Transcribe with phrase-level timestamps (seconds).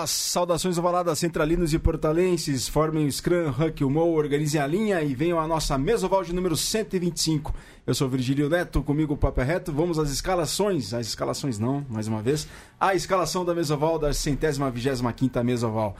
[0.00, 5.02] As saudações ovaladas centralinos e portalenses formem o Scrum, Huck, o Mo, organizem a linha
[5.02, 7.52] e venham à nossa mesoval de número 125.
[7.84, 9.72] Eu sou Virgílio Neto, comigo o Papo é Reto.
[9.72, 12.46] Vamos às escalações, as escalações não, mais uma vez.
[12.78, 15.96] A escalação da mesoval da centésima vigésima quinta mesoval.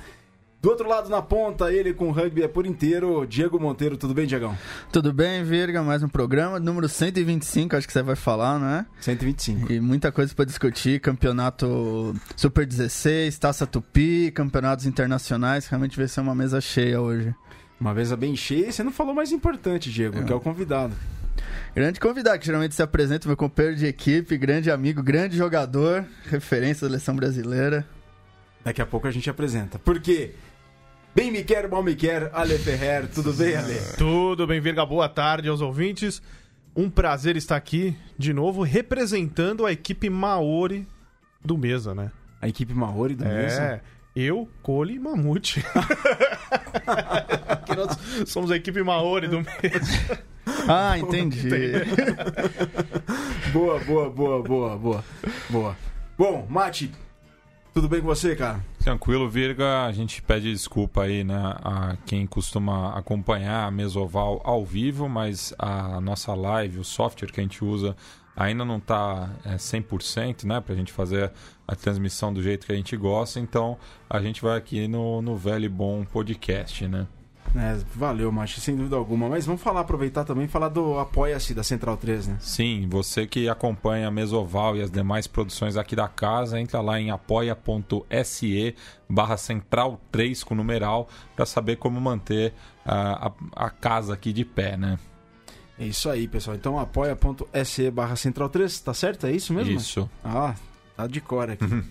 [0.60, 3.96] Do outro lado, na ponta, ele com o rugby é por inteiro, Diego Monteiro.
[3.96, 4.58] Tudo bem, Diegão?
[4.90, 5.84] Tudo bem, Virga?
[5.84, 8.86] Mais um programa, número 125, acho que você vai falar, não é?
[9.00, 9.72] 125.
[9.72, 16.22] E muita coisa para discutir, campeonato Super 16, Taça Tupi, campeonatos internacionais, realmente vai ser
[16.22, 17.32] uma mesa cheia hoje.
[17.80, 20.24] Uma mesa bem cheia, e você não falou mais importante, Diego, é.
[20.24, 20.92] que é o convidado.
[21.72, 26.88] Grande convidado, que geralmente se apresenta, meu companheiro de equipe, grande amigo, grande jogador, referência
[26.88, 27.86] da seleção brasileira.
[28.64, 29.78] Daqui a pouco a gente apresenta.
[29.78, 30.34] Por quê?
[31.18, 33.08] Bem me quer, mal me quer, Ale Ferrer.
[33.08, 33.74] Tudo bem, Ale?
[33.98, 34.86] Tudo bem, Virga.
[34.86, 36.22] Boa tarde aos ouvintes.
[36.76, 40.86] Um prazer estar aqui de novo representando a equipe Maori
[41.44, 42.12] do Mesa, né?
[42.40, 43.62] A equipe Maori do é, Mesa?
[43.62, 43.80] É.
[44.14, 45.60] Eu, Cole e Mamute.
[47.76, 50.22] Nós somos a equipe Maori do Mesa.
[50.68, 51.48] Ah, entendi.
[53.52, 55.04] boa, boa, boa, boa, boa.
[55.50, 55.76] Boa.
[56.16, 56.92] Bom, Mate,
[57.74, 58.64] tudo bem com você, cara?
[58.78, 59.84] Tranquilo, Virga.
[59.84, 65.52] A gente pede desculpa aí, né, a quem costuma acompanhar a Mesoval ao vivo, mas
[65.58, 67.96] a nossa live, o software que a gente usa,
[68.36, 71.32] ainda não está é, 100%, né, para a gente fazer
[71.66, 73.40] a transmissão do jeito que a gente gosta.
[73.40, 73.76] Então,
[74.08, 77.06] a gente vai aqui no, no velho e bom podcast, né?
[77.56, 79.28] É, valeu, Macho, sem dúvida alguma.
[79.28, 82.36] Mas vamos falar, aproveitar também falar do Apoia-se da Central 3, né?
[82.40, 87.00] Sim, você que acompanha a Mesoval e as demais produções aqui da casa, entra lá
[87.00, 88.74] em apoia.se
[89.08, 92.52] barra Central 3 com numeral para saber como manter
[92.84, 93.32] a, a,
[93.66, 94.98] a casa aqui de pé, né?
[95.78, 96.56] É isso aí, pessoal.
[96.56, 99.26] Então apoia.se barra Central 3, tá certo?
[99.26, 99.76] É isso mesmo?
[99.76, 100.10] Isso.
[100.24, 100.54] Ah,
[100.96, 101.64] tá de cor aqui.
[101.64, 101.84] Uhum.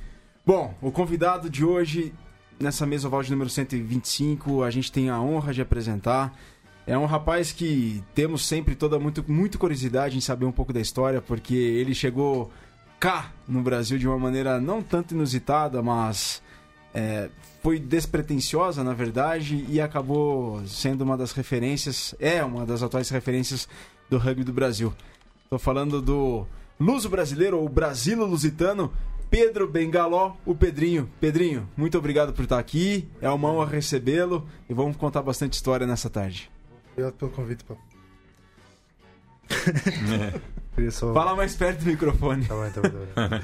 [0.45, 2.13] Bom, o convidado de hoje
[2.59, 6.37] nessa mesa oval de número 125, a gente tem a honra de apresentar.
[6.85, 10.79] É um rapaz que temos sempre toda muito, muito curiosidade em saber um pouco da
[10.79, 12.51] história, porque ele chegou
[12.99, 16.41] cá no Brasil de uma maneira não tanto inusitada, mas
[16.93, 17.29] é,
[17.61, 23.67] foi despretensiosa, na verdade, e acabou sendo uma das referências, é uma das atuais referências
[24.09, 24.93] do rugby do Brasil.
[25.43, 26.47] Estou falando do
[26.79, 28.91] luso brasileiro, ou brasilo-lusitano,
[29.37, 31.07] Pedro Bengaló, o Pedrinho.
[31.19, 33.07] Pedrinho, muito obrigado por estar aqui.
[33.21, 36.49] É uma honra recebê-lo e vamos contar bastante história nessa tarde.
[36.93, 37.77] Obrigado pelo convite, pô.
[40.81, 40.89] é.
[40.89, 41.13] só...
[41.13, 42.47] Fala mais perto do microfone.
[42.47, 43.41] Tá bem, tá bem, tá bem.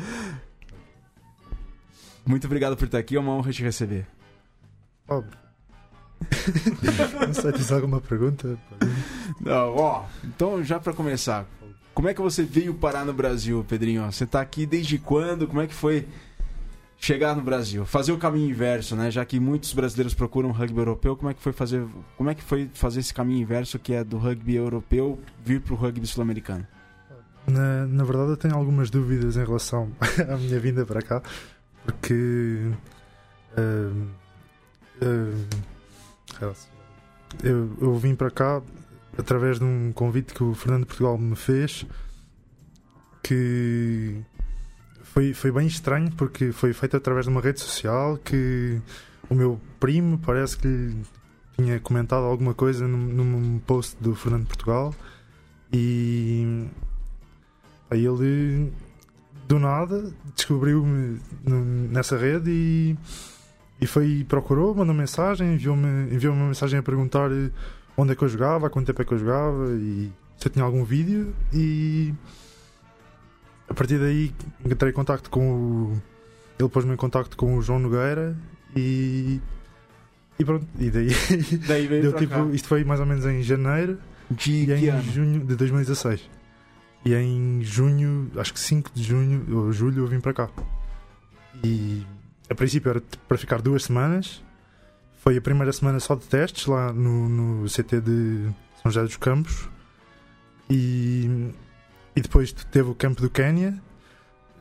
[2.25, 4.07] Muito obrigado por estar aqui, é uma honra te receber.
[5.07, 5.37] Óbvio.
[7.27, 8.57] Não sei, alguma pergunta?
[9.39, 11.45] Não, ó, então já para começar,
[11.93, 14.03] como é que você veio parar no Brasil, Pedrinho?
[14.11, 15.47] Você está aqui desde quando?
[15.47, 16.07] Como é que foi
[16.97, 17.85] chegar no Brasil?
[17.85, 19.11] Fazer o caminho inverso, né?
[19.11, 21.85] Já que muitos brasileiros procuram rugby europeu, como é que foi fazer,
[22.17, 25.73] como é que foi fazer esse caminho inverso que é do rugby europeu vir para
[25.73, 26.65] o rugby sul-americano?
[27.45, 29.91] Na, na verdade, eu tenho algumas dúvidas em relação
[30.29, 31.21] à minha vinda para cá,
[31.85, 32.71] porque
[33.57, 34.07] uh,
[35.01, 36.55] uh,
[37.43, 38.61] eu, eu vim para cá
[39.18, 41.85] através de um convite que o Fernando Portugal me fez
[43.22, 44.22] que
[45.01, 48.81] foi, foi bem estranho porque foi feito através de uma rede social que
[49.29, 51.06] o meu primo parece que lhe
[51.57, 54.94] tinha comentado alguma coisa num, num post do Fernando Portugal
[55.72, 56.68] e
[57.90, 58.73] aí ele
[59.47, 61.19] do nada descobriu-me
[61.90, 62.97] nessa rede e,
[63.79, 67.29] e foi procurou, mandou mensagem, enviou-me enviou uma mensagem a perguntar
[67.97, 70.51] onde é que eu jogava, há quanto tempo é que eu jogava e se eu
[70.51, 72.13] tinha algum vídeo e
[73.69, 74.31] a partir daí
[74.65, 76.01] entrei em contacto com o.
[76.59, 78.35] Ele pôs-me em contacto com o João Nogueira
[78.75, 79.39] e.
[80.37, 81.09] E pronto, e daí.
[81.67, 83.97] daí veio deu, tipo, Isto foi mais ou menos em janeiro
[84.29, 85.03] de e em ano?
[85.03, 86.29] junho de 2016.
[87.05, 90.49] E em junho, acho que 5 de junho ou julho, eu vim para cá.
[91.63, 92.05] E
[92.49, 94.43] a princípio era para ficar duas semanas
[95.23, 98.49] foi a primeira semana só de testes lá no, no CT de
[98.81, 99.70] São José dos Campos.
[100.70, 101.49] E,
[102.14, 103.81] e depois teve o campo do Quénia.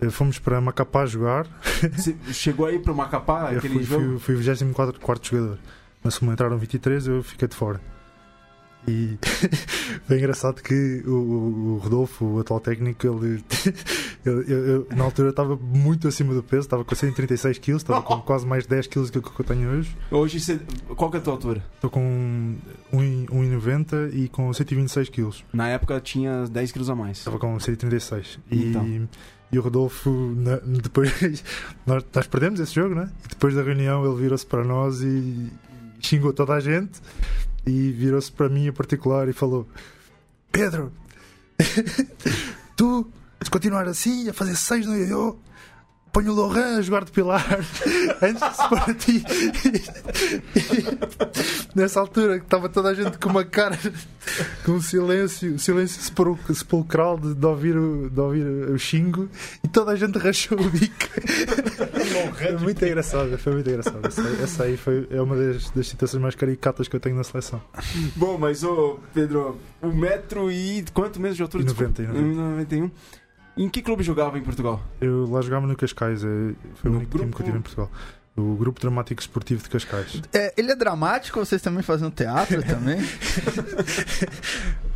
[0.01, 1.49] Eh, fomos para Macapá jogar.
[1.93, 3.51] Você chegou aí para Macapá?
[3.51, 4.05] aquele fui, jogo?
[4.21, 5.59] Fui, fui o 24 jogador.
[6.01, 7.81] Mas como entraram 23, eu fiquei de fora.
[8.89, 9.17] E
[10.09, 13.45] foi engraçado que o, o Rodolfo, o atual técnico, ele,
[14.27, 18.03] ele- eu- eu, na altura estava muito acima do peso, estava com 136 kg, estava
[18.03, 19.97] com quase mais 10 kg do que eu tenho hoje.
[20.11, 20.61] Hoje,
[20.97, 21.65] qual que é a tua altura?
[21.77, 22.57] Estou com
[22.93, 25.31] 1,90 e com 126 kg.
[25.53, 27.19] Na época tinha 10 quilos a mais.
[27.19, 28.39] Estava com 136.
[28.51, 29.09] E, Então.
[29.53, 31.45] e o Rodolfo, na- depois,
[31.87, 33.09] nós, nós perdemos esse jogo, né?
[33.25, 35.51] E depois da reunião ele virou-se para nós e
[36.01, 37.01] xingou toda a gente.
[37.67, 39.69] E virou-se para mim em particular e falou:
[40.51, 40.93] Pedro,
[42.77, 43.07] tu,
[43.43, 45.37] se continuar assim, a fazer seis no ioiô,
[46.13, 47.45] ponho o Lohan a jogar de pilar
[48.21, 49.25] antes de se pôr a ti.
[51.75, 53.79] Nessa altura que estava toda a gente com uma cara
[54.65, 59.29] com um silêncio, silêncio sepul- sepulcral de, de ouvir o, de ouvir o xingo
[59.65, 60.95] e toda a gente rachou o bico.
[62.37, 64.07] Foi muito engraçado, foi muito engraçado.
[64.07, 67.25] Essa, essa aí foi, é uma das, das situações mais caricatas que eu tenho na
[67.25, 67.61] seleção.
[68.17, 71.63] Bom, mas ô Pedro, um metro e quanto mesmo de altura?
[71.63, 72.03] E Desculpa.
[72.03, 72.91] 90, e 91.
[73.57, 74.83] Em que clube jogava em Portugal?
[75.01, 76.29] Eu lá jogava no Cascais, é-
[76.77, 77.91] foi o No único time que eu grupo- tive em Portugal.
[78.35, 80.23] O Grupo Dramático Esportivo de Cascais.
[80.33, 81.39] É, ele é dramático?
[81.39, 82.99] Vocês também fazem teatro também?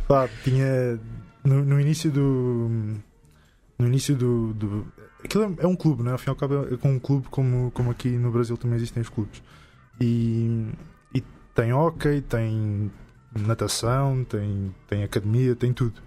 [0.07, 0.99] Pá, tinha.
[1.43, 2.95] No, no início do.
[3.77, 4.53] No início do.
[4.53, 4.87] do
[5.23, 6.11] aquilo é, é um clube, não é?
[6.13, 8.77] Ao fim e ao cabo é com um clube como, como aqui no Brasil também
[8.77, 9.41] existem os clubes.
[10.01, 10.65] E,
[11.13, 11.21] e
[11.53, 12.91] tem hockey, tem
[13.39, 16.01] natação, tem, tem academia, tem tudo.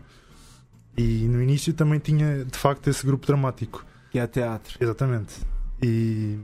[1.00, 3.84] E no início também tinha de facto esse grupo dramático.
[4.10, 5.34] Que é teatro Exatamente.
[5.82, 6.38] E.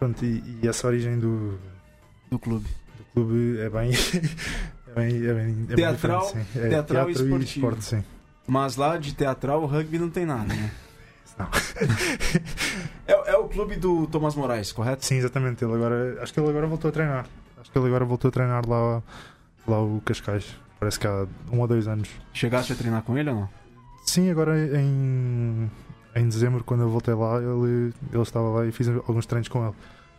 [0.00, 1.58] Pronto, e, e essa origem do,
[2.30, 2.66] do clube.
[2.96, 3.90] do clube é bem.
[4.88, 6.32] É bem, é bem, é Teatral-.
[6.56, 7.44] É teatral e teatro e esportivo.
[7.44, 8.04] esporte, sim.
[8.46, 10.70] Mas lá de teatral, o rugby não tem nada, né?
[11.38, 11.46] Não.
[13.06, 15.04] É, é o clube do Tomás Moraes, correto?
[15.04, 15.62] Sim, exatamente.
[15.62, 17.26] Ele agora, acho que ele agora voltou a treinar.
[17.60, 19.02] Acho que ele agora voltou a treinar lá,
[19.66, 20.46] lá o Cascais.
[20.80, 22.08] Parece que há um ou dois anos.
[22.32, 23.48] Chegaste a treinar com ele ou não?
[24.08, 25.70] Sim, agora em,
[26.16, 29.62] em dezembro, quando eu voltei lá, ele, ele estava lá e fiz alguns treinos com
[29.62, 29.74] ele.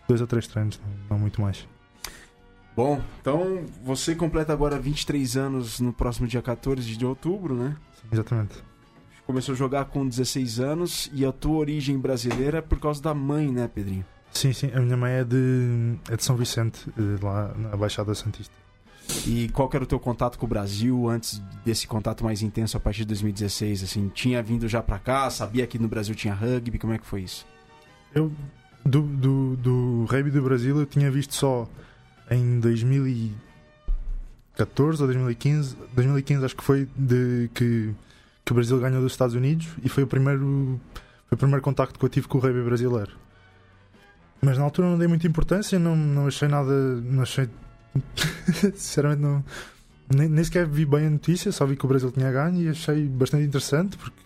[0.07, 1.68] Dois ou três treinos, não, não muito mais.
[2.75, 7.75] Bom, então você completa agora 23 anos no próximo dia 14 de outubro, né?
[8.00, 8.63] Sim, exatamente.
[9.25, 13.15] Começou a jogar com 16 anos e a tua origem brasileira é por causa da
[13.15, 14.06] mãe, né, Pedrinho?
[14.31, 14.69] Sim, sim.
[14.71, 18.53] A minha mãe é de, é de São Vicente, eh, lá na Baixada Santista.
[19.25, 22.79] E qual era o teu contato com o Brasil antes desse contato mais intenso a
[22.79, 23.83] partir de 2016?
[23.83, 27.06] Assim, tinha vindo já pra cá, sabia que no Brasil tinha rugby, como é que
[27.06, 27.45] foi isso?
[28.13, 28.31] Eu,
[28.85, 31.67] do, do, do rugby do Brasil, eu tinha visto só
[32.31, 35.75] em 2014 ou 2015.
[35.94, 37.94] 2015 acho que foi de que,
[38.45, 40.79] que o Brasil ganhou dos Estados Unidos e foi o primeiro,
[41.27, 43.11] foi o primeiro contacto que eu tive com o rugby brasileiro.
[44.41, 46.71] Mas na altura não dei muita importância, não, não achei nada.
[46.71, 47.50] Não achei.
[48.75, 49.44] Sinceramente, não.
[50.13, 52.69] Nem, nem sequer vi bem a notícia, só vi que o Brasil tinha ganho e
[52.69, 54.18] achei bastante interessante, porque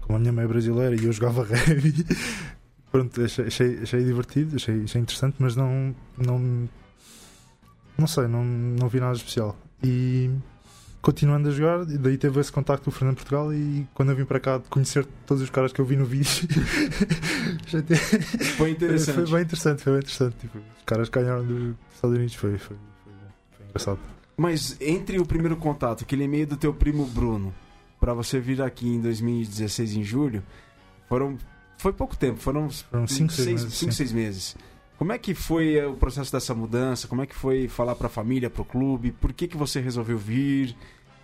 [0.00, 2.04] como a minha mãe é brasileira e eu jogava rugby,
[2.90, 6.68] pronto, achei, achei, achei divertido, achei, achei interessante, mas não, não,
[7.96, 9.56] não sei, não, não vi nada especial.
[9.84, 10.30] E
[11.00, 14.16] continuando a jogar, e daí teve esse contacto com o Fernando Portugal e quando eu
[14.16, 16.28] vim para cá de conhecer todos os caras que eu vi no vídeo,
[18.56, 19.14] Foi interessante.
[19.14, 20.36] foi bem interessante, foi bem interessante.
[20.40, 22.76] Tipo, os caras que ganharam dos Estados Unidos, foi, foi
[23.70, 23.98] engraçado.
[24.36, 27.52] Mas entre o primeiro contato, aquele e-mail do teu primo Bruno,
[27.98, 30.42] pra você vir aqui em 2016 em julho,
[31.08, 31.36] foram
[31.78, 33.74] foi pouco tempo, foram Foram 5, 6 meses.
[33.74, 33.96] cinco, sim.
[33.96, 34.56] seis meses.
[34.98, 37.08] Como é que foi eh, o processo dessa mudança?
[37.08, 39.12] Como é que foi falar pra família, pro clube?
[39.12, 40.76] Por que, que você resolveu vir?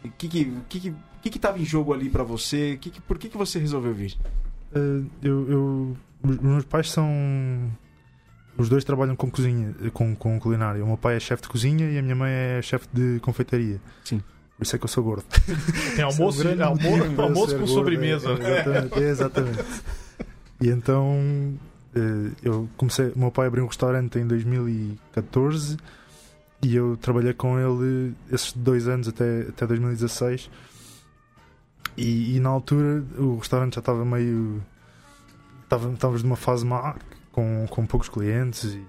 [0.02, 2.73] O que que, o que, que, o que que tava em jogo ali pra você?
[2.75, 4.16] O Que que, por que, que você resolveu vir?
[4.75, 7.06] Uh, eu, eu- meus pais são.
[8.58, 10.82] Os dois trabalham com cozinha, com, com culinária.
[10.82, 13.80] O meu pai é chefe de cozinha e a minha mãe é chefe de confeitaria.
[14.04, 14.22] Sim.
[14.56, 15.25] Por isso é que eu sou gordo.
[15.94, 16.62] Tem almoço, Sou um
[17.22, 18.30] almoço ser com gordo, sobremesa.
[18.30, 19.64] é, exatamente, é, exatamente.
[20.62, 21.58] E então
[21.94, 23.12] eh, eu comecei.
[23.14, 25.76] O meu pai abriu um restaurante em 2014
[26.62, 30.48] e eu trabalhei com ele esses dois anos até, até 2016.
[31.96, 34.62] E, e na altura o restaurante já estava meio.
[35.64, 36.94] estava- Estávamos numa fase má,
[37.37, 38.83] com, com poucos clientes e,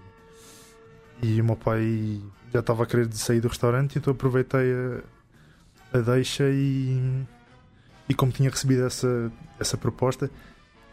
[1.22, 2.22] e o meu pai
[2.54, 4.72] já estava a querer sair do restaurante, então aproveitei
[5.94, 7.25] a, a deixa e,
[8.08, 10.32] e como tinha recebido essa, essa proposta,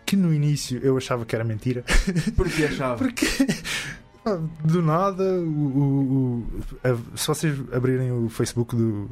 [0.05, 1.85] que no início eu achava que era mentira,
[2.37, 2.97] Por que achava?
[2.99, 3.27] porque
[4.65, 6.47] do nada, o, o-
[6.83, 9.09] o- se vocês abrirem o Facebook do,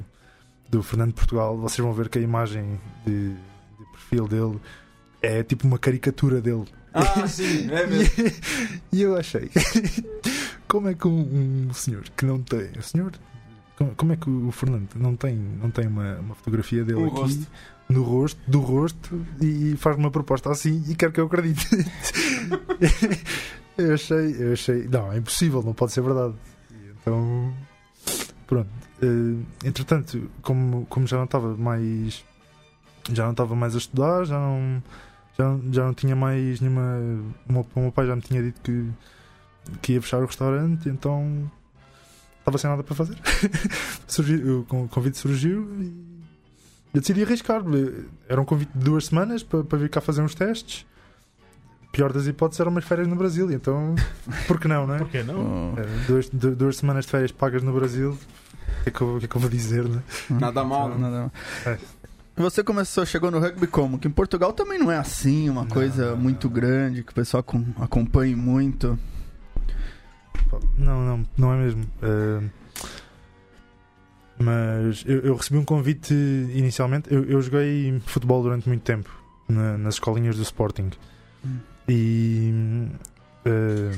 [0.69, 4.61] do Fernando Portugal, vocês vão ver que a imagem de, de perfil dele
[5.23, 6.64] é tipo uma caricatura dele.
[6.93, 8.12] Ah, sim, é mesmo.
[8.93, 9.50] E eu achei,
[10.69, 13.12] como é que um, um senhor que não tem, um senhor
[13.76, 17.07] Como, como é que o Fernando não tem, não tem uma, uma fotografia dele O
[17.07, 17.47] aqui rosto.
[17.88, 21.67] no rosto, do rosto e, faz uma proposta assim e quer que eu acredite?
[23.79, 24.87] eu achei, eu achei.
[24.88, 26.35] Não, é impossível, não pode ser verdade.
[27.00, 27.55] Então,
[28.47, 28.69] pronto.
[29.02, 32.25] Eh, entretanto, como, como já não estava mais.
[33.11, 34.83] Já não estava mais a estudar, já não,
[35.39, 36.83] já, não- já não tinha mais nenhuma.
[37.49, 38.91] O meu, o meu pai já me tinha dito que,
[39.81, 41.51] que ia fechar o restaurante, então
[42.39, 43.17] estava sem nada para fazer.
[44.07, 46.12] surgiu, o con- convite surgiu e
[46.95, 47.62] eu decidi arriscar.
[48.29, 50.85] Era um convite de duas semanas para, para vir cá fazer uns testes.
[51.93, 53.95] Pior das hipóteses eram umas férias no Brasil, então
[54.49, 54.99] por que não, não é?
[54.99, 55.75] Por que não?
[55.77, 55.81] Oh.
[55.81, 59.25] É, duas, du- duas semanas de férias pagas no Brasil, o que, é que, que
[59.25, 60.03] é que eu vou dizer, né?
[60.31, 60.97] Nada mal, né?
[60.99, 61.33] Nada mal.
[61.67, 61.79] É.
[62.37, 63.99] Você começou, chegou no rugby como?
[63.99, 66.55] Que em Portugal também não é assim, uma Não, coisa não, muito não.
[66.55, 68.99] grande, que o pessoal acom- acompanhe muito.
[70.79, 71.85] Não, não, não é mesmo.
[72.03, 72.41] Eh,
[74.39, 77.12] mas eu, eu recebi um convite inicialmente.
[77.12, 79.11] Eu, eu joguei futebol durante muito tempo
[79.49, 80.91] na- nas escolinhas do Sporting.
[81.45, 81.59] Hum.
[81.89, 82.89] E
[83.45, 83.91] eh,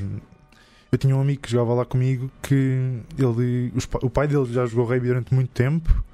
[0.90, 4.66] eu tinha um amigo que jogava lá comigo que ele, os o pai dele já
[4.66, 6.04] jogou rugby durante muito tempo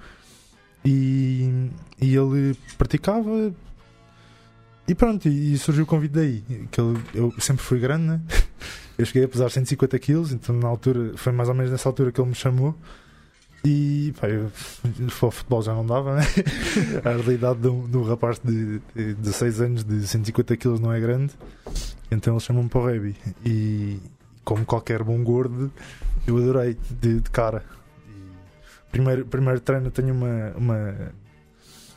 [0.84, 1.70] e,
[2.00, 3.52] e ele praticava.
[4.88, 6.42] E pronto, e, e surgiu o convite daí.
[6.70, 8.20] Que ele- eu sempre fui grande, né?
[8.98, 12.12] Eu cheguei a pesar 150 kg, então na altura, foi mais ou menos nessa altura
[12.12, 12.74] que ele me chamou.
[13.64, 14.50] E pá, eu,
[15.22, 16.22] o futebol já não dava, né?
[17.02, 21.00] A realidade de de um rapaz de, de 16 anos de 150 kg não é
[21.00, 21.32] grande.
[22.10, 23.16] Então ele chamou-me para o rugby.
[23.42, 23.98] E
[24.44, 25.72] como qualquer bom gordo,
[26.26, 27.64] eu adorei de, de cara.
[28.90, 30.94] Primeiro, primeiro treino tenho uma, uma,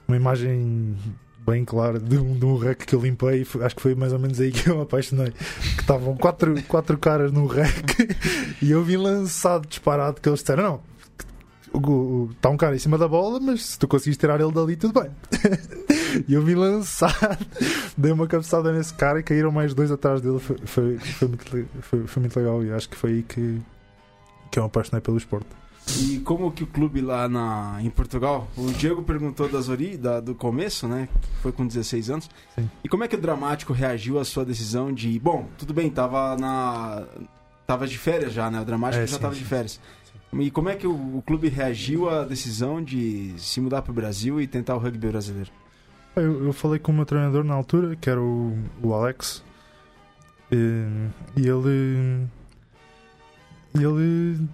[0.08, 0.96] uma imagem
[1.46, 3.46] bem clara de um, de um rec que eu limpei.
[3.62, 5.32] Acho que foi mais ou menos aí que eu me apaixonei.
[5.32, 7.86] Que estavam quatro, quatro caras no rec
[8.62, 13.08] e eu vim lançado, disparado, que eles disseram: Não, está um cara em cima da
[13.08, 15.12] bola, mas se tu conseguires tirar ele dali, tudo bem.
[16.28, 17.44] E eu vim lançado,
[17.98, 20.38] dei uma cabeçada nesse cara e caíram mais dois atrás dele.
[20.38, 23.60] Foi, foi, foi, muito, foi, foi muito legal e acho que foi aí que,
[24.52, 25.48] que eu me apaixonei pelo esporte.
[26.00, 30.20] E como que o clube lá na, em Portugal, o Diego perguntou das ori, da,
[30.20, 31.10] do começo, né?
[31.42, 32.30] Foi com 16 anos.
[32.56, 32.70] Sim.
[32.84, 35.20] E como é que o Dramático reagiu à sua decisão de.
[35.20, 37.04] Bom, tudo bem, tava na.
[37.68, 38.62] Tava de férias já, né?
[38.62, 39.42] O Dramático É, já sim, tava sim.
[39.42, 39.80] de férias.
[40.34, 43.96] E como é que o, o clube reagiu à decisão de se mudar para o
[43.96, 45.52] Brasil e tentar o rugby brasileiro?
[46.16, 49.44] Eu, eu falei com o meu treinador na altura, que era o, o Alex,
[50.52, 50.86] e,
[51.36, 52.28] e ele.
[53.76, 54.48] e ele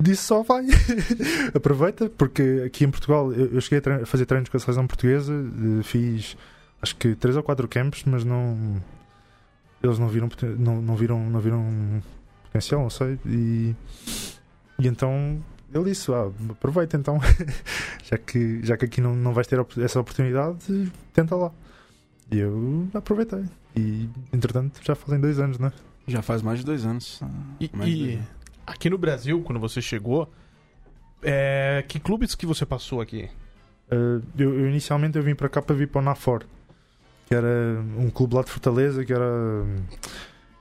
[0.00, 0.66] disse só vai.
[1.54, 5.32] Aproveita, porque aqui em Portugal eu, eu cheguei a, fazer treinos com a seleção portuguesa,
[5.32, 6.36] eh, fiz
[6.82, 8.80] acho que três ou quatro campos, mas não.
[9.82, 10.28] Eles não viram,
[10.58, 12.02] não, não viram, não viram
[12.44, 13.18] potencial, não sei.
[13.24, 13.74] E,
[14.78, 15.42] e então
[15.72, 17.18] ele disse: ah, aproveita então,
[18.04, 20.58] já, que, já que aqui não, não vais ter essa oportunidade,
[21.12, 21.50] tenta lá.
[22.30, 23.44] E eu aproveitei.
[23.76, 25.72] E entretanto já fazem dois anos, né?
[26.06, 27.20] Já faz mais de dois anos.
[27.60, 28.26] E, e né?
[28.70, 30.30] Aqui no Brasil, quando você chegou,
[31.22, 33.28] é, que clubes que você passou aqui?
[33.92, 36.44] Uh, eu, eu inicialmente eu vim para cá para vir para o Nafor,
[37.26, 37.48] que era
[37.98, 39.64] um clube lá de Fortaleza, que era,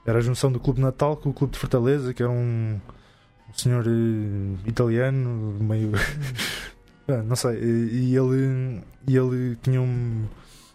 [0.05, 2.79] era a junção do Clube Natal com o Clube de Fortaleza, que era um,
[3.49, 5.91] um senhor eh, italiano, meio.
[7.11, 10.25] Ah, não sei, e e ele, e ele tinha um-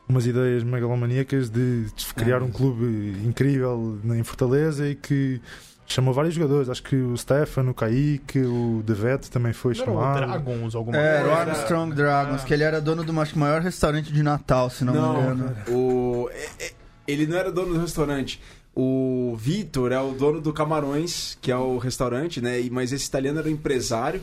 [0.09, 2.45] umas ideias megalomaníacas de, de criar Ah.
[2.45, 2.85] um clube
[3.25, 5.41] incrível em Fortaleza e que
[5.87, 6.69] chamou vários jogadores.
[6.69, 10.19] Acho que o Stefano, o Kaique, o Devete também foi Não era o chamado.
[10.21, 11.41] Dragons, alguma É, era o coisa?
[11.53, 15.21] Armstrong Dragons, que ele era dono do acho maior restaurante de Natal, se não, me
[15.33, 15.57] engano.
[15.69, 16.73] o, é- é-
[17.07, 18.41] ele não era dono do restaurante.
[18.77, 22.61] O Vitor é o dono do Camarões, que é o restaurante, né?
[22.61, 24.21] E- Mas esse italiano era um empresário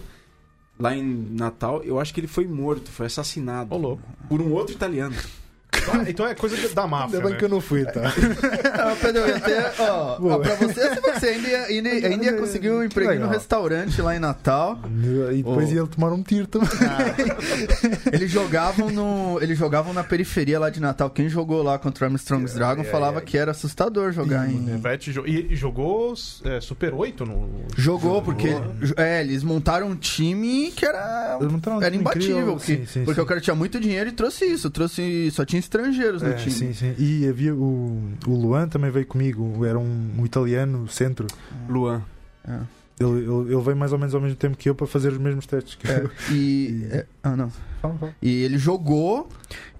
[0.79, 1.81] lá em Natal.
[1.83, 4.03] Eu acho que ele foi morto, foi assassinado Ô, louco.
[4.27, 5.15] por um outro italiano.
[5.91, 7.37] Ah, então é coisa da máfia, Ainda bem né?
[7.39, 8.01] que eu não fui, tá?
[8.73, 12.33] Ah, Pedro, eu até, ó, ó, pra você, se você ainda ia, ainda, ainda ia
[12.33, 14.77] conseguir um emprego no restaurante lá em Natal.
[15.31, 15.73] E depois Oh.
[15.73, 16.67] ia tomar um tiro também.
[18.11, 19.39] Eles jogavam no.
[19.41, 21.09] Eles jogavam na periferia lá de Natal.
[21.09, 24.63] Quem jogou lá contra o Armstrong's Dragon falava que era assustador jogar em.
[24.65, 26.13] Devete jo- e jogou
[26.43, 27.49] é, Super 8 no.
[27.77, 28.49] Jogou, porque.
[28.97, 31.37] É, eles montaram um time que era.
[31.41, 32.37] Um Era imbatível.
[32.37, 32.55] incrível.
[32.57, 33.25] que- Sim, sim, porque sim.
[33.25, 34.69] o cara tinha muito dinheiro e trouxe isso.
[34.69, 35.29] Trouxe.
[35.31, 36.51] Só tinha estrangeiros no É, time.
[36.51, 36.93] sim, sim.
[36.97, 41.27] E havia o, o Luan também veio comigo, era um, um italiano centro.
[41.69, 42.01] Luan.
[42.47, 42.59] É.
[42.99, 45.17] Ele, ele, ele veio mais ou menos ao mesmo tempo que eu para fazer os
[45.17, 46.11] mesmos testes que É, eu.
[46.35, 46.85] e.
[46.91, 47.51] é, ah, não.
[47.81, 48.15] Fala, fala.
[48.21, 49.27] E ele jogou.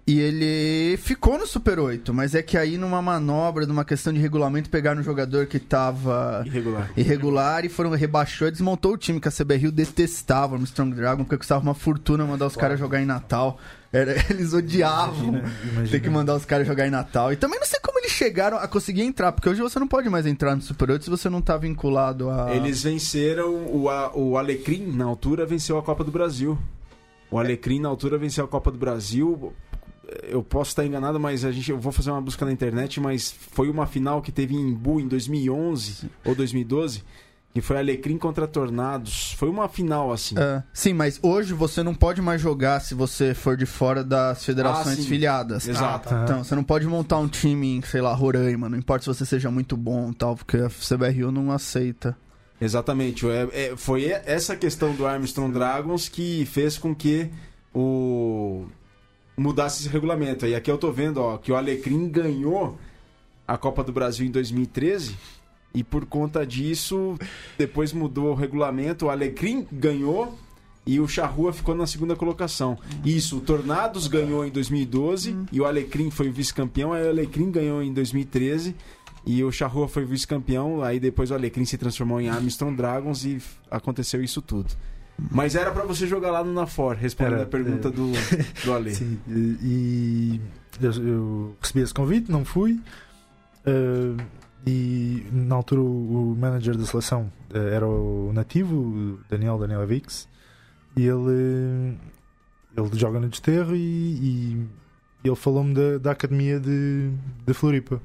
[0.08, 4.20] E ele ficou no Super 8, mas é que aí numa manobra, numa questão de
[4.20, 6.92] regulamento, pegaram um jogador que tava Irregular.
[6.98, 11.24] irregular e foram rebaixou e desmontou o time que a CBRU detestava no Strong Dragon,
[11.24, 13.60] porque custava uma fortuna mandar os caras jogar em Natal.
[13.94, 15.88] Era, eles odiavam Imagina, imagina.
[15.90, 17.32] ter que mandar os caras jogar em Natal.
[17.32, 20.10] E também não sei como eles chegaram a conseguir entrar, porque hoje você não pode
[20.10, 22.56] mais entrar no Super 8 se você não tá vinculado a.
[22.56, 26.58] Eles venceram o, a- o Alecrim, na altura, venceu a Copa do Brasil.
[27.30, 29.54] O Alecrim, na altura, venceu a Copa do Brasil.
[30.24, 33.34] Eu posso estar enganado, mas a gente, eu vou fazer uma busca na internet, mas
[33.52, 37.04] foi uma final que teve em Imbu em 2011 ou 2012,
[37.54, 39.34] que foi Alecrim contra Tornados.
[39.34, 40.36] Foi uma final, assim.
[40.38, 44.44] É, sim, mas hoje você não pode mais jogar se você for de fora das
[44.46, 45.08] federações Ah, sim.
[45.08, 45.68] filiadas.
[45.68, 46.14] Exato.
[46.14, 49.08] Ah, Então, você não pode montar um time em, sei lá, Roraima, não importa se
[49.10, 52.18] você seja muito bom e tal, porque a CBRU não aceita.
[52.60, 53.28] Exatamente.
[53.28, 57.30] É, é- foi essa questão do Armstrong Dragons que fez com que
[57.74, 58.66] o
[59.42, 60.46] mudasse esse regulamento.
[60.46, 62.78] E aqui eu tô vendo ó, que o Alecrim ganhou
[63.48, 65.16] a Copa do Brasil em 2013
[65.74, 67.18] e por conta disso
[67.58, 69.06] depois mudou o regulamento.
[69.08, 70.38] O Alecrim ganhou
[70.86, 72.78] e o Charrua ficou na segunda colocação.
[73.04, 76.94] Isso, o Tornados ganhou em 2012 e o Alecrim foi vice-campeão.
[76.94, 78.76] Aí o Alecrim ganhou em 2013
[79.26, 80.82] e o Charrua foi vice-campeão.
[80.84, 84.74] Aí depois o Alecrim se transformou em Armstrong Dragons e aconteceu isso tudo.
[85.18, 87.92] Mas era pra você jogar lá no Nafor, respondendo Era, a pergunta é.
[87.92, 88.12] do,
[88.66, 88.96] do Ale.
[88.96, 90.42] Sim, e, e
[90.82, 92.80] eu, eu recebi esse convite, não fui.
[93.66, 94.24] eh,
[94.66, 99.86] e na altura o, o manager da seleção eh, era o nativo, o Daniel Daniel
[99.88, 100.28] Vix,
[100.96, 101.98] e ele,
[102.76, 104.68] ele joga no desterro e, e
[105.24, 107.12] ele falou-me da, da academia de,
[107.46, 108.02] de Floripa.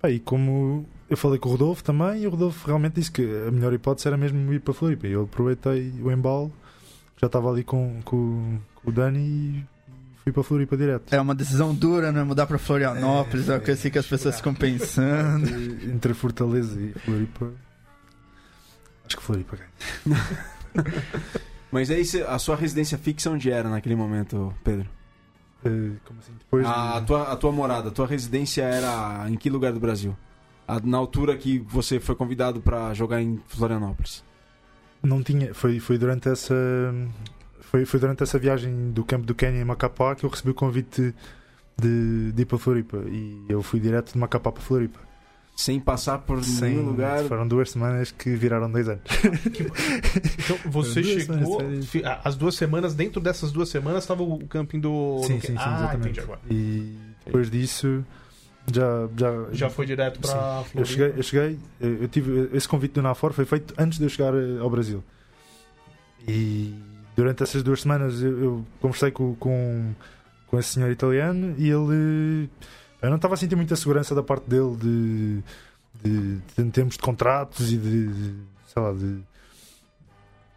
[0.00, 3.22] Pá, e como eu falei com o Rodolfo também, e o Rodolfo realmente disse que
[3.48, 5.06] a melhor hipótese era mesmo ir para Floripa.
[5.06, 6.52] E eu aproveitei o embalo,
[7.20, 9.64] já estava ali com, com, com o Dani e
[10.22, 11.12] fui para Floripa direto.
[11.14, 12.22] É uma decisão dura, né?
[12.22, 15.48] Mudar pra Florianópolis, é, o que eu sei que as pessoas ficam pensando.
[15.48, 17.52] Entre, entre Fortaleza e Floripa.
[19.06, 20.20] Acho que Floripa ganha.
[21.70, 24.88] Mas aí cê- a sua residência fixa onde era naquele momento, Pedro?
[25.64, 26.32] Eh, como assim?
[26.38, 29.80] Depois A de- tua, a tua morada, a tua residência era em que lugar do
[29.80, 30.16] Brasil?
[30.84, 34.24] Na altura que você foi convidado pra jogar em Florianópolis.
[35.02, 35.52] não tinha.
[35.54, 36.54] Foi, foi durante essa.
[37.60, 40.54] Foi, foi durante essa viagem do campo do Quênia em Macapá que eu recebi o
[40.54, 41.14] convite
[41.76, 42.98] de, de ir para Floripa.
[43.08, 45.00] E eu fui direto de Macapá para Floripa.
[45.56, 47.22] Sem passar por Sem, nenhum lugar.
[47.24, 49.02] Foram duas semanas que viraram dois anos.
[49.54, 51.60] Então, você Duas chegou.
[51.60, 51.90] semanas,
[52.24, 55.20] As duas semanas, dentro dessas duas semanas, estava o camping do.
[55.24, 56.20] Sim, do- sim, sim, ah, exatamente.
[56.50, 58.04] E depois disso
[58.72, 59.08] já.
[59.16, 60.84] Já, Já foi direto pra Eu Floripa.
[60.84, 64.34] cheguei, eu cheguei, eu tive esse convite do Nafor foi feito antes de eu chegar
[64.34, 65.02] eh, ao Brasil.
[66.26, 66.74] E
[67.16, 69.92] durante essas duas semanas eu, eu conversei com, com,
[70.46, 72.48] com esse senhor italiano e ele
[73.02, 75.42] eu não estava a sentir muita segurança da parte dele de,
[76.02, 78.34] de, de- em termos de contratos e de, de-
[78.72, 79.18] sei lá de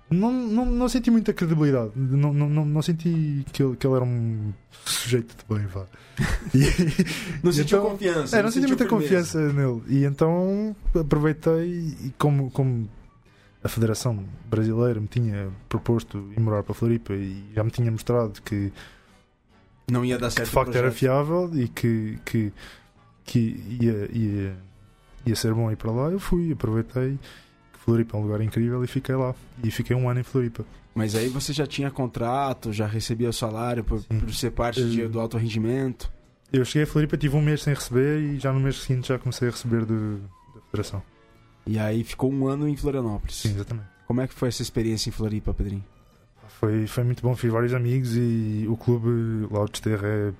[0.09, 1.91] não, não, não senti muita credibilidade.
[1.95, 4.53] Não, não, não, não senti que ele, que ele era um
[4.85, 5.85] sujeito de bem, vá.
[6.55, 8.37] E- Não sentiu então- confiança.
[8.37, 9.81] é, não senti muita confiança nele.
[9.87, 11.69] E então aproveitei
[12.05, 12.89] e como, como
[13.63, 18.41] a Federação Brasileira me tinha proposto ir morar para Floripa e já me tinha mostrado
[18.41, 18.71] que,
[19.91, 20.45] Não ia dar que certo.
[20.47, 22.53] de o facto era fiável e que, que,
[23.25, 24.55] que ia, ia,
[25.25, 27.19] ia ser bom ir para lá, eu fui, aproveitei.
[27.87, 29.33] Floripa é um lugar incrível e fiquei lá.
[29.63, 30.65] E fiquei um ano em Floripa.
[30.93, 35.07] Mas aí você já tinha contrato, já recebia o salário por, por ser parte de-
[35.07, 36.11] do alto rendimento.
[36.51, 39.17] Eu cheguei a Floripa, tive um mês sem receber e já no mês seguinte já
[39.17, 41.01] comecei a receber do, da Federação.
[41.65, 43.35] E aí ficou um ano em Florianópolis.
[43.37, 43.87] Sim, exatamente.
[44.05, 45.83] Como é que foi essa experiência em Floripa, Pedrinho?
[46.59, 50.33] Foi, foi muito bom, fiz vários amigos e o clube lá o Desterro é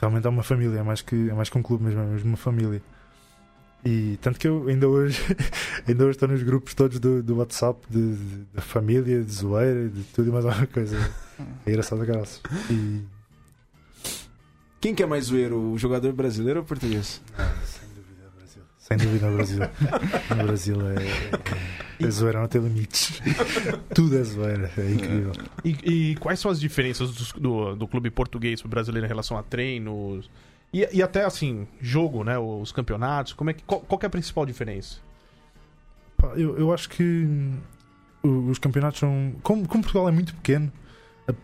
[0.00, 2.28] realmente é uma família, é mais que, é mais que um clube mesmo, é mesmo
[2.28, 2.80] uma família.
[3.84, 5.20] E tanto que eu ainda hoje,
[5.86, 9.88] ainda hoje estou nos grupos todos do, do WhatsApp de, de- da família, de zoeira,
[9.88, 10.96] de tudo e mais alguma coisa.
[11.64, 12.42] É engraçado, graças.
[12.68, 13.00] E
[14.80, 17.22] Quem que é mais zoeiro, o jogador brasileiro ou português?
[17.64, 18.62] sem dúvida o Brasil.
[18.78, 19.58] Sem dúvida o Brasil.
[20.32, 23.20] O Brasil é, é, é zoeira, não tem limites.
[23.94, 25.32] Tudo é zoeira, é incrível.
[25.64, 29.36] E, e quais são as diferenças dos- do, do, clube português pro brasileiro em relação
[29.38, 30.28] a treinos?
[30.72, 32.38] E, e até assim, jogo, né?
[32.38, 33.32] Os campeonatos.
[33.32, 34.98] Como é que, qual, qual que é a principal diferença?
[36.36, 37.26] Eu, eu acho que
[38.22, 39.34] os campeonatos são.
[39.42, 40.70] Como, como Portugal é muito pequeno,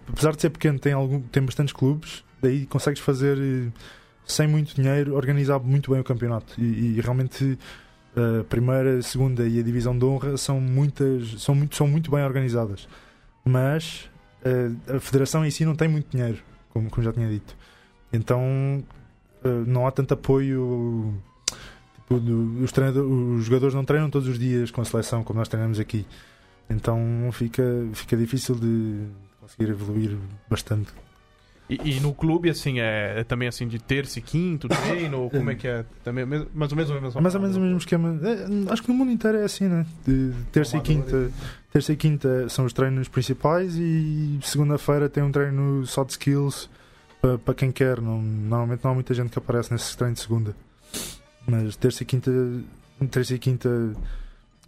[0.09, 3.71] apesar de ser pequeno, tem, algum, tem bastantes clubes, daí consegues fazer eh,
[4.27, 6.61] sem muito dinheiro, organizar muito bem o campeonato.
[6.61, 7.59] E, e realmente
[8.17, 12.11] a primeira, a segunda e a divisão de honra são muitas, são muito, são muito
[12.11, 12.89] bem organizadas.
[13.45, 14.11] Mas
[14.45, 16.43] eh, a federação em si não tem muito dinheiro.
[16.71, 17.57] como, como já tinha dito.
[18.13, 19.04] Então eh,
[19.67, 21.15] não há tanto apoio.
[21.97, 22.73] Tipo, do- os,
[23.41, 26.07] os jogadores não treinam todos os dias com a seleção como nós treinamos aqui.
[26.69, 26.99] Então
[27.33, 29.05] fica, fica difícil de
[29.41, 30.17] conseguir evoluir
[30.49, 30.89] bastante.
[31.69, 35.31] E, e no clube, assim, é, é também assim de terça e quinto, treino?
[35.31, 35.85] como é que é?
[36.03, 37.21] Também, mais ou menos o mesmo.
[37.23, 38.21] Mais ou menos o mesmo esquema.
[38.23, 39.87] É, acho que no mundo inteiro é assim, né?
[40.07, 41.31] De terça e quinta.
[41.73, 46.69] Terça e quinta são os treinos principais e segunda-feira tem um treino só de skills
[47.25, 48.01] para, para quem quer.
[48.01, 50.55] Não, normalmente não há muita gente que aparece nesse treino de segunda.
[51.47, 52.31] Mas terça e quinta,
[53.11, 53.69] terça e quinta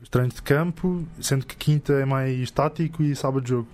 [0.02, 3.68] os treinos de campo, sendo que quinta é mais tático e sábado jogo.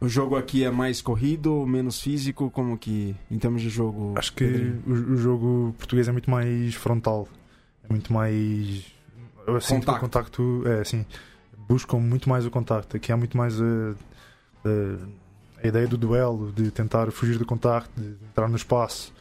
[0.00, 4.14] O jogo aqui é mais corrido, menos físico, como que em termos de jogo?
[4.16, 7.28] Acho que o, o jogo português é muito mais frontal.
[7.84, 8.86] É muito mais.
[9.46, 10.00] Eu sinto que o Contacto.
[10.00, 10.62] contacto.
[10.66, 11.04] É assim.
[11.68, 12.96] Buscam muito mais o contacto.
[12.96, 13.94] Aqui há muito mais a,
[14.64, 15.08] a,
[15.62, 19.12] a ideia do duelo, de tentar fugir do contacto, de entrar no espaço.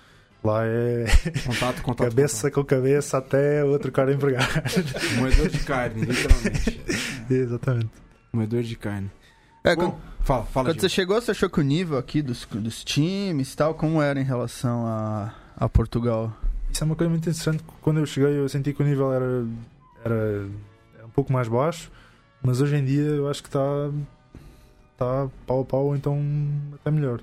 [0.44, 1.06] Lá é
[1.46, 2.08] Contato, contato.
[2.10, 4.48] cabeça com cabeça até outro cara empregar.
[4.64, 5.16] contato.
[5.20, 6.82] Moedor de carne, literalmente.
[7.30, 7.90] Exatamente.
[8.32, 9.12] Moedor de carne.
[9.64, 10.66] É, Bom, quando, fala, fala.
[10.70, 10.90] quando Gil.
[10.90, 14.18] você chegou, você achou que o nível aqui dos, dos times e tal, como era
[14.20, 16.32] em relação a, a Portugal?
[16.72, 17.62] Isso é uma coisa muito interessante.
[17.82, 19.46] Quando eu cheguei, eu senti que o nível era,
[20.06, 20.48] era,
[20.96, 21.92] era um pouco mais baixo,
[22.42, 23.60] mas hoje em dia eu acho que está
[25.00, 26.22] está pau a pau, ou então
[26.76, 27.22] até melhor.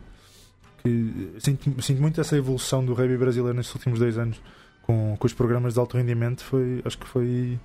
[0.82, 4.40] Que sinto, sinto muito essa evolução do rugby brasileiro nestes últimos dois anos
[4.82, 6.42] com, com os programas de alto rendimento.
[6.42, 7.58] Foi, acho que foi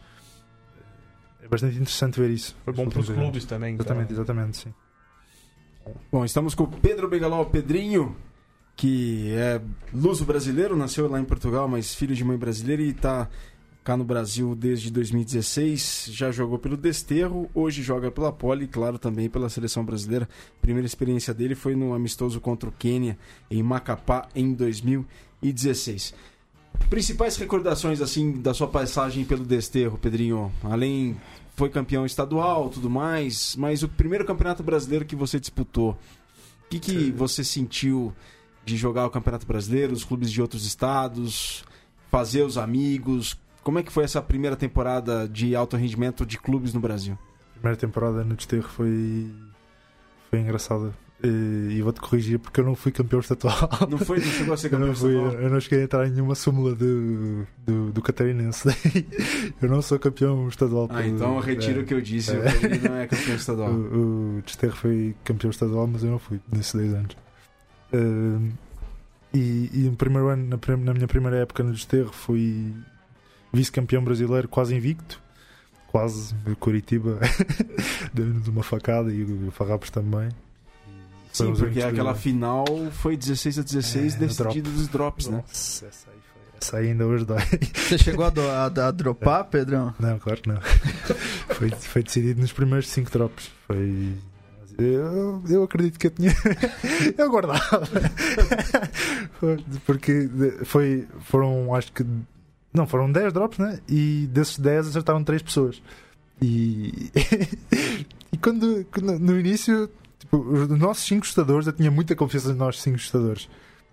[1.41, 2.55] é bastante interessante ver isso.
[2.65, 3.73] Foi bom para os clubes também.
[3.73, 3.85] então.
[3.85, 4.73] Exatamente, exatamente, sim.
[6.11, 8.15] Bom, estamos com o Pedro Bengaló Pedrinho,
[8.75, 9.61] que é
[9.93, 13.27] luso brasileiro, nasceu lá em Portugal, mas filho de mãe brasileira e está
[13.83, 16.09] cá no Brasil desde 2016.
[16.11, 20.27] Já jogou pelo Desterro, hoje joga pela Poli e, claro, também pela seleção brasileira.
[20.57, 23.17] A primeira experiência dele foi no amistoso contra o Quênia,
[23.49, 26.13] em Macapá, em 2016.
[26.89, 30.51] Principais recordações assim da sua passagem pelo Desterro, Pedrinho?
[30.63, 31.19] Além
[31.55, 36.79] foi campeão estadual, tudo mais, mas o primeiro campeonato brasileiro que você disputou, o que,
[36.79, 38.13] que você sentiu
[38.63, 41.65] de jogar o Campeonato Brasileiro, os clubes de outros estados,
[42.09, 43.37] fazer os amigos?
[43.63, 47.17] Como é que foi essa primeira temporada de alto rendimento de clubes no Brasil?
[47.51, 49.31] A primeira temporada no Desterro foi,
[50.29, 50.91] foi engraçada.
[51.23, 51.27] E,
[51.75, 53.55] e vou-te corrigir porque eu não fui campeão estadual.
[53.87, 55.33] Não foi, não chegou a ser Eu campeão não, fui, estadual?
[55.43, 58.69] eu não cheguei a entrar em nenhuma súmula do, do, do Catarinense.
[59.61, 60.87] eu não sou campeão estadual.
[60.89, 62.51] Ah, pelo- então eu retiro é, o que eu disse, É.
[62.51, 63.69] Pedrinho não é campeão estadual.
[63.71, 67.15] O, o Desterro foi campeão estadual, mas eu não fui nesses 10 anos.
[69.33, 72.73] E, e no primeiro ano, na, na minha primeira época no Desterro, fui
[73.51, 75.21] vice-campeão brasileiro, quase invicto.
[75.87, 77.19] Quase, o Curitiba
[78.13, 80.29] deu-nos uma facada e o Farrapos também.
[81.33, 84.61] Sim, porque aquela que- final foi 16 a 16 É, decidida drop.
[84.61, 85.37] dos drops, né?
[85.37, 87.39] Nossa, essa aí, foi, essa aí ainda hoje dói.
[87.75, 89.93] Você chegou a, do- a- a dropar, Pedrão?
[89.99, 90.59] Não, claro que não.
[91.55, 93.51] foi, foi decidido nos primeiros 5 drops.
[93.67, 94.13] Foi.
[94.77, 96.33] Eu, eu acredito que eu tinha.
[97.17, 97.81] eu guardava.
[99.85, 100.29] Porque
[100.63, 102.05] foi, foram, acho que.
[102.73, 103.79] Não, foram 10 drops, né?
[103.87, 105.81] E desses 10 acertaram 3 pessoas.
[106.41, 107.11] E.
[108.31, 108.85] e quando,
[109.19, 113.49] No início, tipo, os nossos 5 chutadores, eu tinha muita confiança nos nossos 5 chutadores.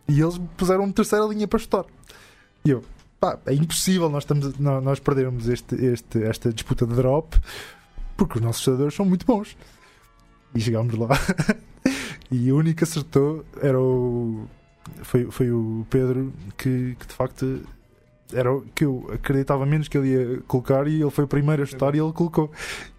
[0.09, 1.85] E eles puseram uma terceira linha para chutar.
[2.65, 2.83] E eu,
[3.21, 7.37] pá, é impossível nós, estamos, nós, perdermos este, este, esta disputa de drop
[8.17, 9.57] porque os nossos jogadores são muito bons.
[10.55, 11.09] E chegámos lá
[12.31, 14.47] e o único que acertou era o.
[15.03, 17.63] Foi, foi o Pedro que, que de facto
[18.33, 21.63] era o que eu acreditava menos que ele ia colocar e ele foi o primeiro
[21.63, 22.51] a chutar e ele colocou.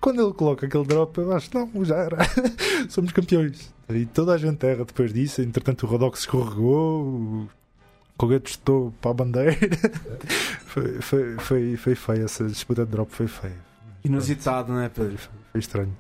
[0.01, 2.17] Quando ele coloca aquele drop, eu acho, não, já era.
[2.89, 3.73] Somos campeões.
[3.89, 5.41] E toda a gente erra depois disso.
[5.41, 7.49] Entretanto, o Rodox escorregou, o
[8.17, 9.55] Colgate chutou para a bandeira.
[10.65, 13.69] foi, foi, foi, foi feio essa disputa de drop, foi feia.
[14.03, 15.17] Inusitado, né, Foi, Pedro?
[15.19, 15.97] foi, foi estranho.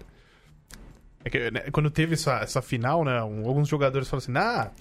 [1.23, 3.21] É que, né, quando teve essa, essa final, né?
[3.23, 4.71] um- alguns jogadores falaram assim: ah,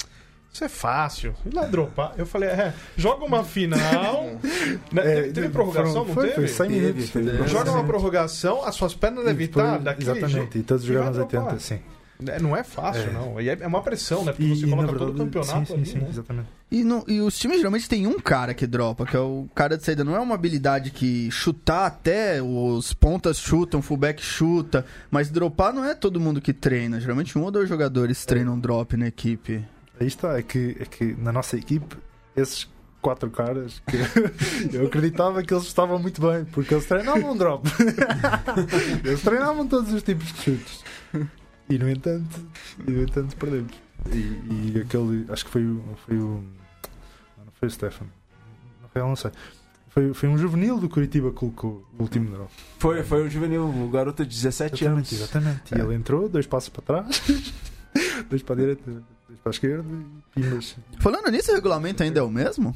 [0.53, 1.35] isso é fácil.
[1.47, 2.15] E lá dropar.
[2.17, 4.25] Eu falei: é, joga uma final.
[4.93, 6.35] né, É, teve, teve prorrogação, foram- não foi, teve?
[6.35, 7.37] Foi 100 Teve, teve.
[7.39, 10.59] foi- Joga uma prorrogação, as suas pernas devem estar daquele Exatamente, jeito.
[10.59, 11.61] e todos jogaram nos 80, dropar.
[11.61, 11.79] sim.
[12.27, 13.13] É, Não é fácil, É.
[13.13, 13.41] não.
[13.41, 14.33] E é é uma pressão, né?
[14.33, 16.07] Porque E, você coloca todo o verdade, campeonato sim, ali, sim, sim, né?
[16.11, 16.49] exatamente.
[16.69, 19.79] E, no- e os times geralmente tem um cara que dropa, que é o cara
[19.79, 20.03] de saída.
[20.03, 25.85] Não é uma habilidade que chutar até os pontas chutam, fullback chuta, mas dropar não
[25.85, 26.99] é todo mundo que treina.
[27.01, 29.65] Geralmente um ou dois jogadores treinam drop na equipe.
[30.01, 31.97] Aí está, é que, é que na nossa equipe,
[32.37, 32.69] esses
[33.01, 33.97] quatro caras, que
[34.77, 37.67] eu acreditava que eles estavam muito bem, porque eles treinavam drop.
[39.05, 40.85] eles treinavam todos os tipos de chutes.
[41.69, 42.41] E no entanto,
[42.87, 43.73] e no entanto perdemos.
[44.13, 45.83] E, e aquele, acho que foi o.
[46.07, 46.43] Foi o
[47.37, 48.07] não, não foi o Stefan.
[48.83, 49.31] Na real, não sei.
[49.89, 52.51] Foi, foi um juvenil do Curitiba que colocou o último drop.
[52.79, 55.13] Foi, foi um juvenil, um garoto de 17 anos.
[55.13, 55.75] Exatamente.
[55.75, 55.83] E É.
[55.83, 57.23] ele entrou, dois passos para trás,
[58.31, 59.03] dois para a direita,
[59.43, 59.85] para esquerda
[60.37, 60.43] e.
[61.01, 62.75] Falando nisso, o regulamento ainda é o mesmo?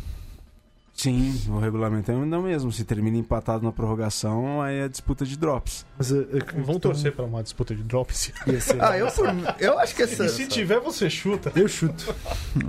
[0.94, 2.70] Sim, o regulamento é o mesmo.
[2.70, 5.86] Se termina empatado na prorrogação, aí é disputa de drops.
[5.96, 8.30] Mas a Vamos questão torcer pra uma disputa de drops.
[8.78, 9.26] Ah, eu, por-
[9.58, 10.26] eu acho que essa.
[10.26, 11.50] E se tiver, você chuta.
[11.56, 12.14] Eu chuto.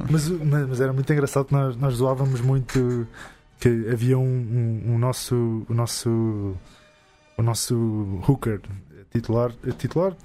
[0.09, 3.05] Mas, mas, mas era muito engraçado que nós, nós zoávamos muito
[3.59, 6.55] que havia um, um, um nosso o nosso
[7.37, 7.75] o nosso
[8.27, 8.61] hooker
[9.11, 10.15] titular, titular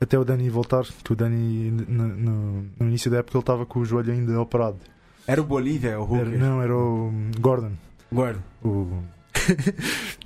[0.00, 3.80] até o Dani voltar, que o Dani no, no- início da época ele estava com
[3.80, 4.78] o joelho ainda operado.
[5.26, 6.38] Era o Bolívia, o Era- Hooker.
[6.38, 7.72] não, era o Gordon.
[8.12, 8.42] Gordo.
[8.64, 8.88] O...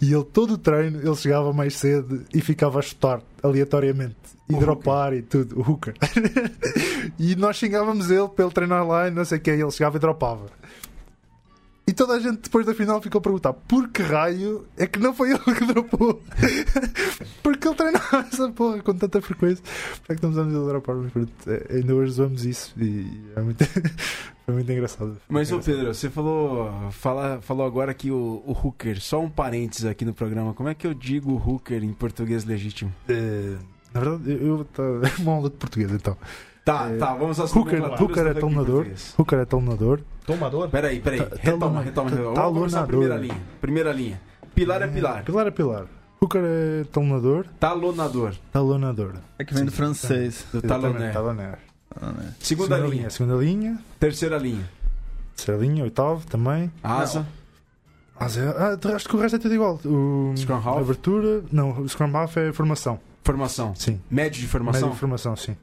[0.01, 4.17] e ele todo o treino ele chegava mais cedo e ficava a chutar aleatoriamente
[4.49, 5.95] e O dropar e tudo, o hooker.
[7.19, 10.01] e nós xingávamos ele ele treinar lá e não sei o que, ele chegava e
[10.01, 10.47] dropava.
[11.87, 14.99] E toda a gente depois da final ficou a perguntar por que raio é que
[14.99, 16.23] não foi ele que dropou?
[17.43, 19.63] Porque ele treinava essa porra com tanta frequência.
[20.07, 20.97] Para que não usamos ele dropar?
[20.97, 23.63] Mas pronto, é, ainda hoje usamos isso e é muito,
[24.47, 25.19] foi muito engraçado.
[25.29, 25.61] Mas, ô.
[25.61, 30.15] Pedro, você falou, fala, falou agora que o, o Hooker, só um parênteses aqui no
[30.15, 32.95] programa, como é que eu digo Hooker em português legítimo?
[33.07, 33.57] É,
[33.93, 36.17] na verdade, eu estou uma aula de português então.
[36.65, 39.15] Tá, É, tá, vamos às Hooker- Hooker é português.
[39.19, 40.01] Hooker é talonador.
[40.27, 40.69] Tomador?
[40.71, 42.35] Peraí, peraí, retoma, talona- retoma, retoma.
[42.35, 42.87] Vamos começar a talonador.
[42.87, 43.43] primeira linha.
[43.61, 44.21] Primeira linha.
[44.55, 45.25] Pilar é pilar.
[45.25, 45.85] Pilar é pilar.
[46.23, 47.45] Hooker é talonador.
[47.61, 48.33] Talonador.
[48.51, 49.13] Talonador.
[49.39, 50.47] É que vem do francês.
[50.53, 51.13] Do taloné.
[52.01, 52.33] Ah, né?
[52.41, 53.11] Segunda linha.
[53.11, 53.79] Segunda linha.
[54.01, 54.67] Terceira linha.
[55.37, 56.73] Terceira linha, oitavo também.
[56.83, 57.27] Asa.
[58.19, 59.79] Mas é, ah, de- acho que o resto é tudo igual.
[59.85, 60.79] O, Scrum half.
[60.81, 61.43] Abertura.
[61.53, 62.99] Não, o Scrum Half é formação.
[63.23, 63.75] Formação.
[63.75, 64.01] Sim.
[64.11, 64.81] Médio de formação.
[64.83, 65.57] Médio de formação, sim.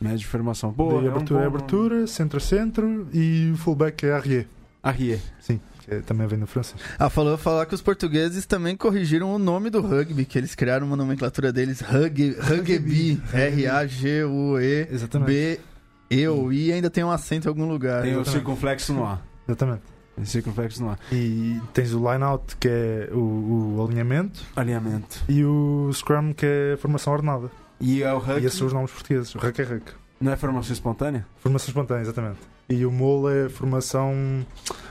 [0.00, 0.70] Médio de formação.
[0.72, 0.94] Boa.
[1.00, 4.46] Daí é um abertura é bom abertura, centro é centro e o fullback é nome.
[4.82, 5.18] Arrier.
[5.40, 6.80] Sim, que é- também vem do francês.
[6.98, 10.86] Ah, falou falar que os portugueses também corrigiram o nome do rugby, que eles criaram
[10.86, 15.60] uma nomenclatura deles, rugby, rugby, R-A-G-U-E-B, Exatamente.
[16.08, 18.02] E ou I, ainda tem um acento em algum lugar.
[18.02, 19.26] Tem o circunflexo no ar.
[19.48, 19.82] Exatamente.
[20.14, 20.98] Tem o circunflexo no ar.
[21.10, 25.20] E tens o line-out, que é o, o alinhamento, Alinhamento.
[25.28, 27.50] e o Scrum, que é a formação ordenada.
[27.80, 28.42] E é o rugby.
[28.42, 29.34] E esses são os nomes portugueses.
[29.34, 29.92] O Ruck é Ruck.
[30.20, 31.26] Não é formação espontânea?
[31.38, 32.38] Formação espontânea, exatamente.
[32.68, 34.46] E o MOL é formação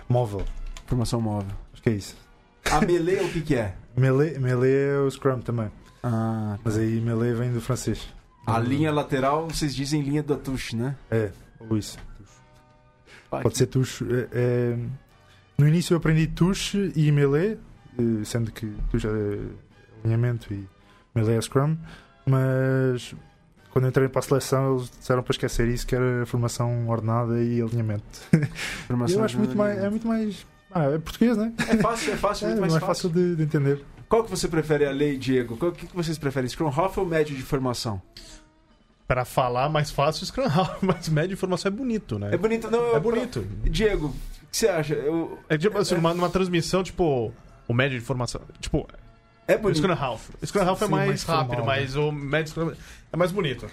[0.08, 0.44] móvel.
[0.86, 1.50] Formação móvel.
[1.74, 2.16] Acho que é isso.
[2.72, 3.76] A melee o que que é?
[3.98, 5.72] Melee, melee é o Scrum também.
[6.04, 8.08] Ah, Mas aí melee vem do francês.
[8.46, 10.96] a linha lateral, vocês dizem linha da touche, né?
[11.10, 11.98] É, ou isso.
[13.30, 14.06] Pode ser touche.
[14.12, 14.78] é- é-
[15.58, 17.58] No início eu aprendi touche e melee,
[17.98, 19.40] eh, sendo que touche é
[20.04, 20.68] alinhamento e
[21.16, 21.78] melee é Scrum.
[22.26, 23.14] Mas
[23.72, 27.42] quando eu entrei para a seleção eles disseram para esquecer isso, que era formação ordenada
[27.44, 28.04] e alinhamento.
[28.88, 29.78] Formação eu acho muito mais.
[29.78, 30.46] É muito mais.
[30.72, 31.54] Ah, é português, né?
[31.70, 33.28] É fácil, é fácil, É muito mais, mais, fácil fácil.
[33.30, 33.86] de, de entender.
[34.10, 35.58] Qual que você prefere a lei, Diego?
[35.58, 36.50] Qual que, que vocês preferem?
[36.50, 38.02] Scrum Half ou médio de formação?
[39.08, 42.30] Pra falar mais fácil, Scrum Half, mas médio de informação é bonito, né?
[42.34, 42.96] É bonito, não?
[42.96, 43.46] É bonito.
[43.64, 44.12] Diego, o
[44.50, 44.94] que você acha?
[44.96, 47.32] Eu- É tipo assim, numa, numa transmissão, tipo,
[47.68, 48.42] o médio de informação.
[48.60, 48.88] Tipo,
[49.48, 49.78] é o bonito.
[49.78, 50.30] Scrum Half.
[50.42, 51.82] O Scrum Half é Sim, mais, mais rápido, formal, né?
[51.82, 52.72] mas o médio Scrum
[53.14, 53.68] é mais bonito.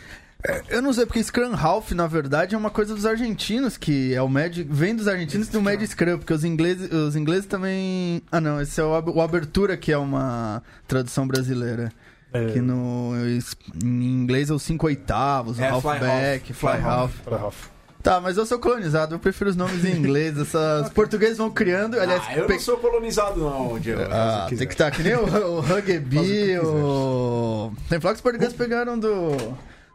[0.69, 4.21] Eu não sei, porque Scrum Half, na verdade, é uma coisa dos argentinos, que é
[4.21, 4.67] o médio.
[4.69, 8.21] Vem dos argentinos do médio Scrum, porque os ingleses, os ingleses também.
[8.31, 11.93] Ah, não, esse é o, ab- o Abertura, que é uma tradução brasileira.
[12.33, 13.13] É, Que no,
[13.85, 16.81] em inglês é os 5 oitavos, É, fly halfback, half, fly,
[17.25, 17.69] fly half.
[18.03, 20.37] Tá, mas eu sou colonizado, eu prefiro os nomes em inglês.
[20.37, 20.87] Essas...
[20.87, 21.99] Os portugueses vão criando.
[22.01, 24.01] Aliás, ah, eu pe- não sou colonizado, não, Diego.
[24.11, 27.73] Ah, tem que estar que nem o, o rugby, o o...
[27.89, 29.37] Tem falar que os portugueses pegaram do,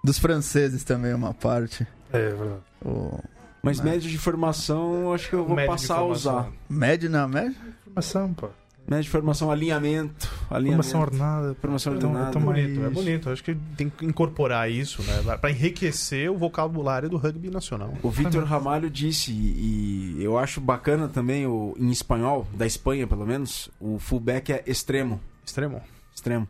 [0.03, 1.85] dos franceses também uma parte.
[2.13, 2.61] É verdade.
[2.85, 3.19] O
[3.61, 6.47] Mas Mas- médio de formação, eu acho que eu vou Médio passar a usar.
[6.69, 7.55] médio na média?
[7.83, 8.47] Formação, pá.
[8.87, 10.31] Médio de formação, alinhamento.
[10.49, 10.83] alinhamento.
[10.87, 11.55] Formação ordenada.
[11.59, 12.29] Formação ordenada.
[12.29, 13.29] então É mais- bonito, é bonito.
[13.29, 15.37] Acho que tem que incorporar isso, né?
[15.41, 17.93] Pra enriquecer o vocabulário do rugby nacional.
[18.01, 23.25] O Vitor Ramalho disse, e eu acho bacana também, o, em espanhol, da Espanha pelo
[23.25, 25.19] menos, o fullback é extremo.
[25.45, 25.81] Extremo.
[26.15, 26.47] Extremo.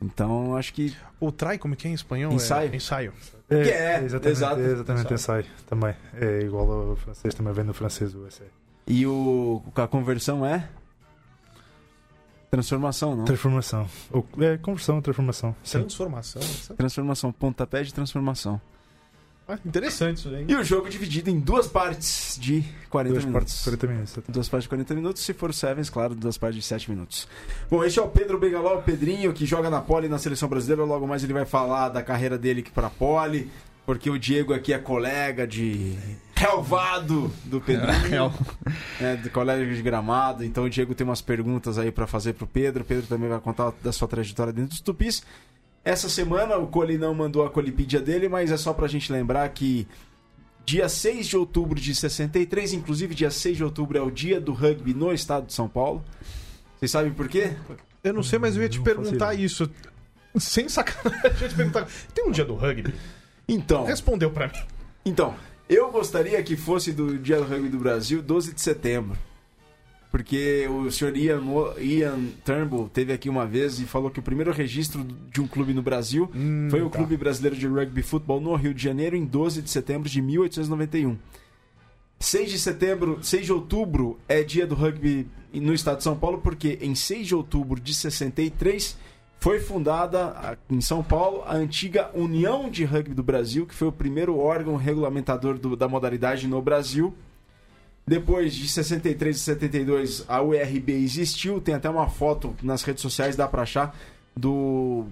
[0.00, 2.32] Então, acho que O try, como que é em espanhol?
[2.32, 2.70] Ensaio.
[2.72, 3.12] É ensaio.
[3.48, 4.60] É, é, exatamente, exato.
[4.60, 5.94] é exatamente ensaio também.
[6.20, 8.48] É igual ao francês, também vem do francês o essay.
[8.86, 10.68] E o, a conversão é?
[12.52, 13.24] Transformação, não?
[13.24, 13.88] Transformação.
[14.10, 15.56] Ou, é conversão, transformação.
[15.64, 15.78] Sim.
[15.80, 16.42] Transformação.
[16.76, 18.60] Transformação, pontapé de transformação.
[19.48, 20.44] Ah, interessante isso aí.
[20.46, 23.54] E o jogo dividido em duas partes de 40 Duas minutos.
[23.54, 24.18] partes, 40 minutos.
[24.28, 27.26] Duas partes de 40 minutos, se for o Sevens, claro, duas partes de 7 minutos.
[27.70, 30.84] Bom, este é o Pedro Bengaló, o Pedrinho, que joga na Poli na seleção brasileira.
[30.84, 33.50] Logo mais ele vai falar da carreira dele aqui pra Poli.
[33.84, 35.96] Porque o Diego aqui é colega de
[36.34, 38.32] relvado do Pedrinho,
[39.00, 40.44] né, de colega de gramado.
[40.44, 42.82] Então o Diego tem umas perguntas aí pra fazer pro Pedro.
[42.82, 45.22] O Pedro também vai contar da sua trajetória dentro dos Tupis.
[45.84, 49.48] Essa semana o Coli não mandou a colipídia dele, mas é só pra gente lembrar
[49.48, 49.86] que
[50.64, 54.52] dia 6 de outubro de 63, inclusive dia 6 de outubro é o dia do
[54.52, 56.04] rugby no estado de São Paulo.
[56.78, 57.52] Vocês sabem por quê?
[58.02, 59.70] Eu não sei, mas eu ia te perguntar isso.
[60.38, 61.88] Sem sacanagem, eu ia te perguntar.
[62.14, 62.94] Tem um dia do rugby?
[63.48, 64.54] Então, Respondeu pra mim.
[65.04, 65.34] então,
[65.68, 69.16] eu gostaria que fosse do dia do rugby do Brasil 12 de setembro.
[70.10, 74.22] Porque o senhor Ian, Mo- Ian Turnbull teve aqui uma vez e falou que o
[74.22, 75.02] primeiro registro
[75.32, 76.30] de um clube no Brasil
[76.70, 76.98] foi o tá.
[76.98, 81.16] Clube Brasileiro de Rugby Futebol no Rio de Janeiro em 12 de setembro de 1891.
[82.20, 86.38] 6 de setembro, 6 de outubro é dia do rugby no estado de São Paulo,
[86.38, 88.96] porque em 6 de outubro de 63
[89.42, 93.92] foi fundada em São Paulo a antiga União de Rugby do Brasil, que foi o
[93.92, 97.12] primeiro órgão regulamentador do- da modalidade no Brasil.
[98.06, 101.60] Depois de 63 e 72, a URB existiu.
[101.60, 103.96] Tem até uma foto nas redes sociais, dá pra achar,
[104.36, 105.06] do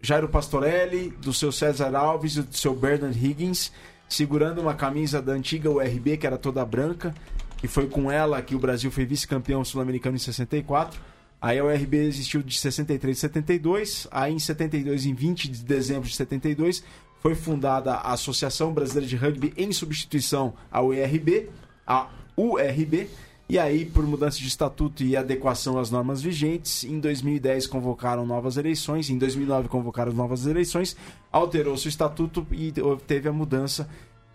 [0.00, 3.72] Jairo Pastorelli, do seu César Alves e do seu Bernard Higgins,
[4.08, 7.12] segurando uma camisa da antiga URB, que era toda branca,
[7.56, 11.00] que foi com ela que o Brasil foi vice-campeão sul-americano em 64.
[11.44, 14.08] Aí a URB existiu de 63 e 72.
[14.10, 16.82] Aí em 72, em 20 de dezembro de 72,
[17.20, 21.50] foi fundada a Associação Brasileira de Rugby em substituição à URB,
[21.86, 23.10] a URB.
[23.46, 28.56] E aí, por mudança de estatuto e adequação às normas vigentes, em 2010 convocaram novas
[28.56, 30.96] eleições, em 2009 convocaram novas eleições,
[31.30, 32.72] alterou-se o estatuto e
[33.06, 33.86] teve a mudança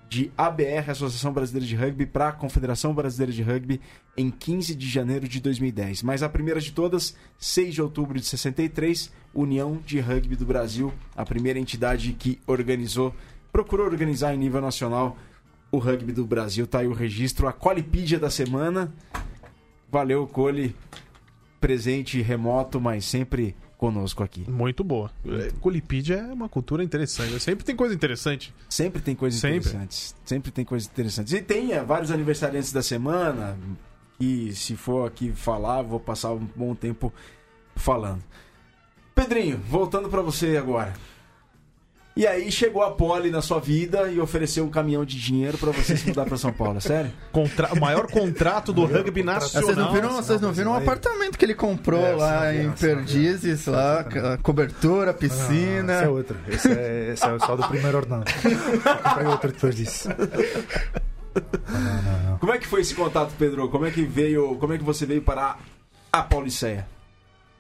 [0.10, 3.80] de ABR, Associação Brasileira de Rugby, para a Confederação Brasileira de Rugby
[4.17, 6.02] em 15 de janeiro de 2010.
[6.02, 10.91] Mas a primeira de todas, 6 de outubro de 63, União de Rugby do Brasil,
[11.15, 13.13] a primeira entidade que organizou,
[13.52, 15.15] procurou organizar em nível nacional
[15.72, 16.65] o rugby do Brasil.
[16.65, 18.91] Tá aí o registro, a Colipídia da semana.
[19.91, 20.76] Valeu, Cole.
[21.62, 24.44] Presente remoto, mas sempre conosco aqui.
[24.48, 25.10] Muito boa.
[25.26, 27.39] É, Colipídia é uma cultura interessante.
[27.39, 28.54] Sempre tem coisa interessante.
[28.70, 29.58] Sempre tem coisas Sempre.
[29.58, 30.15] interessantes.
[30.26, 31.32] Sempre tem coisas interessantes.
[31.32, 33.58] E tem é, vários aniversariantes da semana.
[34.20, 37.12] E se for aqui falar, vou passar um bom tempo
[37.74, 38.22] falando.
[39.15, 40.94] Pedrinho, voltando pra você agora.
[42.19, 45.71] E aí chegou a Poli na sua vida e ofereceu um caminhão de dinheiro pra
[45.71, 47.10] você se mudar pra São Paulo, é sério?
[47.32, 47.73] Contra...
[47.73, 49.93] O maior contrato do rugby Ah, Vocês não nacional.
[49.93, 54.38] viram, vocês não viram aí- apartamento que ele comprou É, lá em Perdizes, lá, a
[54.38, 55.93] cobertura, Ah, piscina.
[55.93, 56.36] esse é outro.
[56.49, 58.29] Esse é, esse é só do primeiro ordenado.
[58.43, 60.10] Eu comprei outro depois disso.
[61.69, 62.38] Não, não, não.
[62.39, 63.69] Como é que foi esse contato, Pedro?
[63.69, 65.55] Como é que veio, como é que você veio para
[66.12, 66.86] a Pauliceia?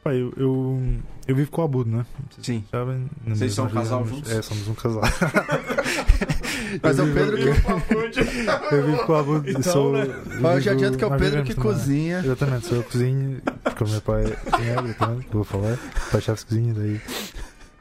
[0.03, 0.81] Pá, eu, eu,
[1.27, 2.05] eu vivo com o Abudo, né?
[2.41, 2.63] Sim.
[2.71, 3.09] Sabem?
[3.27, 4.31] Vocês são um casal juntos?
[4.31, 5.01] É, somos um casal.
[6.81, 7.81] Mas é o Eu Pedro vivo-
[8.11, 8.75] que.
[8.75, 9.49] Eu vivo com o Abudo.
[9.49, 10.03] Então, sou, né?
[10.03, 12.19] eu Eu já adianto que é o Pedro que numa- cozinha.
[12.19, 15.73] Exatamente, sou eu que cozinho, porque o meu pai é exatamente, que vou falar.
[15.73, 17.01] O pai chefe de cozinha, daí.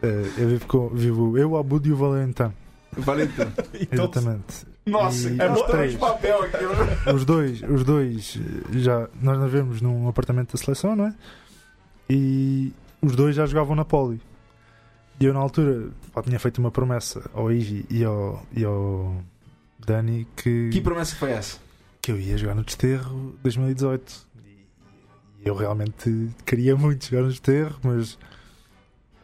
[0.02, 0.88] eh, eu vivo com.
[0.88, 2.52] Vivo eu, o Abudo e o Valentão.
[2.96, 3.46] Valentão.
[3.80, 4.66] Então, Exatamente.
[4.86, 5.92] Nossa, E é três.
[5.92, 6.64] de papel aqui.
[6.64, 7.12] né?
[7.14, 8.38] Os dois, os dois
[8.72, 9.06] já.
[9.20, 11.14] Nós nós vivemos num apartamento da seleção, não é?
[12.08, 14.20] E os dois já jogavam na Poli.
[15.20, 19.16] E eu, na altura, pá, tinha feito uma promessa ao Igi e ao, e ao
[19.78, 21.58] Dani que, Que promessa foi essa?
[22.00, 24.26] que eu ia jogar no Desterro 2018.
[25.44, 28.18] E eu realmente queria muito jogar no Desterro, mas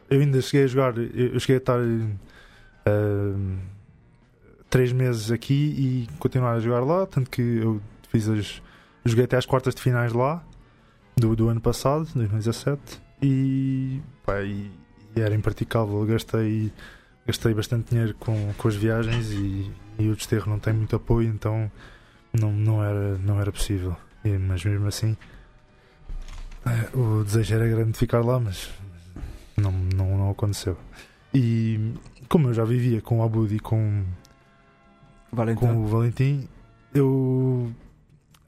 [0.09, 0.97] eu ainda cheguei a jogar.
[0.97, 1.79] Eu cheguei a estar
[2.85, 3.57] ah,
[4.69, 7.05] três meses aqui e continuar a jogar lá.
[7.05, 8.61] Tanto que eu fiz as.
[9.03, 10.43] Joguei até às quartas de finais lá
[11.15, 13.01] do, do ano passado, 2017.
[13.21, 14.71] E, pá, e,
[15.15, 15.99] e era impraticável.
[15.99, 16.71] Eu Gastei,
[17.25, 21.29] gastei bastante dinheiro com, com as viagens e, e o Desterro não tem muito apoio,
[21.29, 21.71] então
[22.33, 23.95] não, não, era, não era possível.
[24.23, 25.15] E, mas mesmo assim,
[26.65, 28.69] eh, o desejo era grande de ficar lá, mas
[29.55, 30.77] não, não, não aconteceu.
[31.33, 31.93] E
[32.27, 34.03] como eu já vivia com o Abud e com,
[35.55, 36.47] com o Valentim,
[36.93, 37.71] eu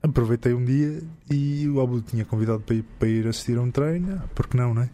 [0.02, 3.72] aproveitei um dia e o Abud tinha convidado para ir, para ir assistir a um
[3.72, 4.90] treino, ah, porque não, né?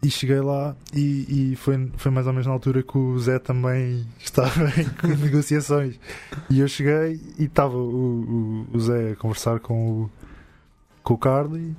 [0.00, 3.38] E cheguei lá e, e foi, foi mais ou menos na altura que o Zé
[3.40, 5.98] também estava em negociações.
[6.48, 10.10] E eu cheguei e estava o, o, o Zé a conversar com o,
[11.02, 11.74] com o Carly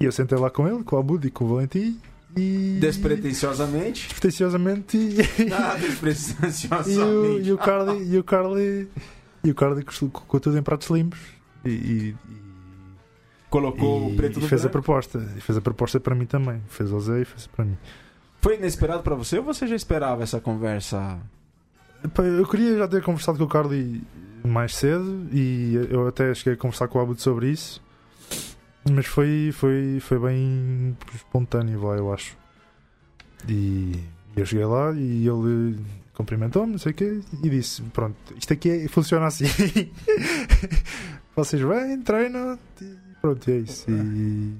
[0.00, 2.00] e eu sentei lá com ele, com o Abud e com o Valentim
[2.36, 4.02] e Despretensiosamente.
[4.08, 5.16] despretensiosamente e,
[5.52, 7.48] Ah, e, o, despretensiosamente.
[7.48, 8.88] e o Carly e o Carly
[9.44, 11.18] e o Carly colocou tudo em pratos limpos
[11.64, 12.16] e, e,
[13.50, 14.72] Colocou e- o preto e no fez a branco.
[14.72, 17.76] proposta e fez a proposta para mim também fez ao Zé e fez para mim
[18.40, 21.18] Foi inesperado pra você ou você já esperava essa conversa?
[22.38, 24.02] Eu queria já ter conversado com o Carly
[24.44, 27.82] mais cedo e eu até cheguei a conversar com o Abud sobre isso,
[28.90, 32.34] mas foi, foi, foi bem espontâneo, vai, eu acho.
[33.46, 34.00] E
[34.34, 35.78] eu cheguei lá e ele
[36.14, 39.44] cumprimentou-me, não sei o quê, e disse: Pronto, isto aqui é- funciona assim.
[41.44, 43.90] Vocês vêm, treinam e pronto, é isso.
[43.90, 44.54] E,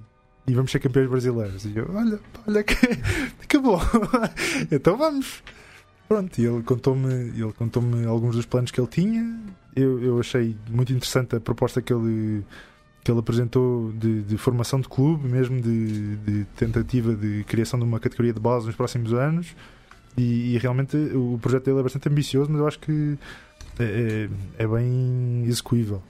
[0.46, 1.64] e vamos ser campeões brasileiros.
[1.64, 2.74] E eu, olha, olha que,
[3.46, 3.80] que bom.
[4.72, 5.42] então vamos.
[6.08, 9.38] Pronto, e ele contou-me ele contou-me alguns dos planos que ele tinha.
[9.76, 12.44] Eu, eu achei muito interessante a proposta que ele,
[13.04, 17.84] que ele apresentou de, de formação de clube, mesmo de, de tentativa de criação de
[17.84, 19.54] uma categoria de base nos próximos anos.
[20.16, 23.18] E, e realmente o projeto dele é bastante ambicioso, mas eu acho que
[23.78, 23.84] é,
[24.58, 26.02] é, é bem execuível.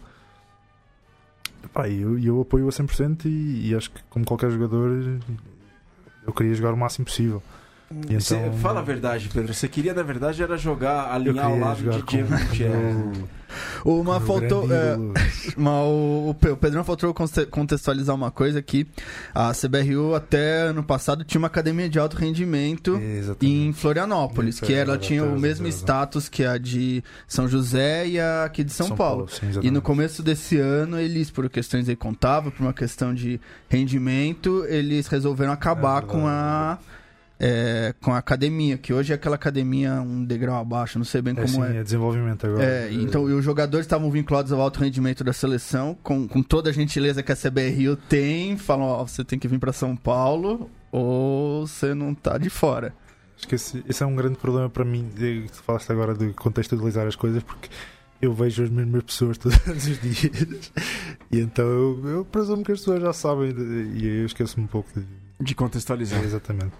[1.88, 5.18] E eu, eu apoio a 100% e, e acho que, como qualquer jogador,
[6.26, 7.42] eu queria jogar o máximo possível.
[8.08, 9.52] E Você- então- fala a verdade, Pedro.
[9.52, 13.12] Você queria, na verdade, era jogar, alinhar ao lado de Diego com.
[13.84, 14.72] O- com o faltou.
[14.72, 14.96] é.
[15.56, 18.86] Mas o, o Pe- o Pedrão faltou conte- contextualizar uma coisa que
[19.34, 23.46] a CBRU até ano passado tinha uma academia de alto rendimento Exatamente.
[23.46, 28.20] em Florianópolis, que é ela tinha o mesmo status que a de São José e
[28.20, 29.28] a aqui de São, Paulo.
[29.28, 33.40] sim, E no começo desse ano, eles, por questões aí contáveis, por uma questão de
[33.68, 36.99] rendimento, eles resolveram acabar É com a é,
[38.00, 41.36] com a academia, que hoje é aquela academia um degrau abaixo, não sei bem É,
[41.36, 41.76] como sim, é.
[41.78, 42.64] é desenvolvimento agora.
[42.64, 46.70] É, então e os jogadores estavam vinculados ao alto rendimento da seleção, com, com toda
[46.70, 50.70] a gentileza que a CBRU tem, falam, ó, você tem que vir para São Paulo
[50.92, 52.92] ou você não tá de fora.
[53.36, 55.08] Acho que esse, esse é um grande problema para mim.
[55.16, 57.70] Tu falaste agora de contextualizar as coisas porque
[58.20, 60.72] eu vejo as mesmas pessoas todos os dias
[61.32, 63.54] e então eu, eu presumo que as pessoas já sabem
[63.94, 65.06] e eu esqueço-me um pouco de.
[65.42, 66.22] De contextualizar.
[66.22, 66.72] Exatamente.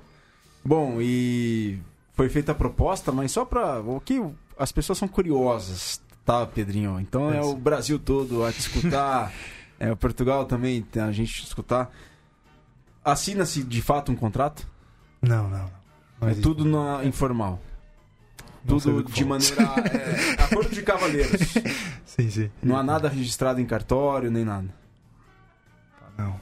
[0.64, 1.78] Bom, e
[2.12, 3.80] foi feita a proposta, mas só pra.
[3.80, 4.22] O que
[4.58, 7.00] as pessoas são curiosas, tá, Pedrinho?
[7.00, 7.54] Então é, É, o.
[7.54, 9.32] Brasil todo a te escutar,
[9.80, 11.90] é o Portugal também a gente te escutar.
[13.04, 14.66] Assina-se de fato um contrato?
[15.22, 15.58] Não, não.
[15.58, 15.70] não.
[16.20, 17.58] Não é tudo na, informal.
[18.64, 19.62] Não tudo de maneira.
[19.62, 21.40] É, acordo de cavaleiros.
[22.04, 22.50] Sim, sim.
[22.62, 24.68] Não há nada registrado em cartório, nem nada.
[26.18, 26.38] Não.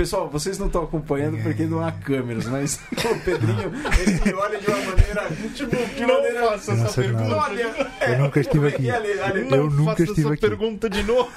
[0.00, 3.70] Pessoal, vocês não estão acompanhando porque não há câmeras, mas o Pedrinho,
[4.00, 5.28] ele me olha de uma maneira.
[5.54, 6.48] Tipo, de maneira.
[6.52, 7.24] faça não essa pergunta.
[7.24, 7.36] nada.
[7.36, 7.90] Olha!
[8.08, 8.82] Eu nunca estive aqui.
[8.84, 10.40] E ali, ali, Eu Não nunca faça estive essa aqui.
[10.40, 11.30] pergunta de novo.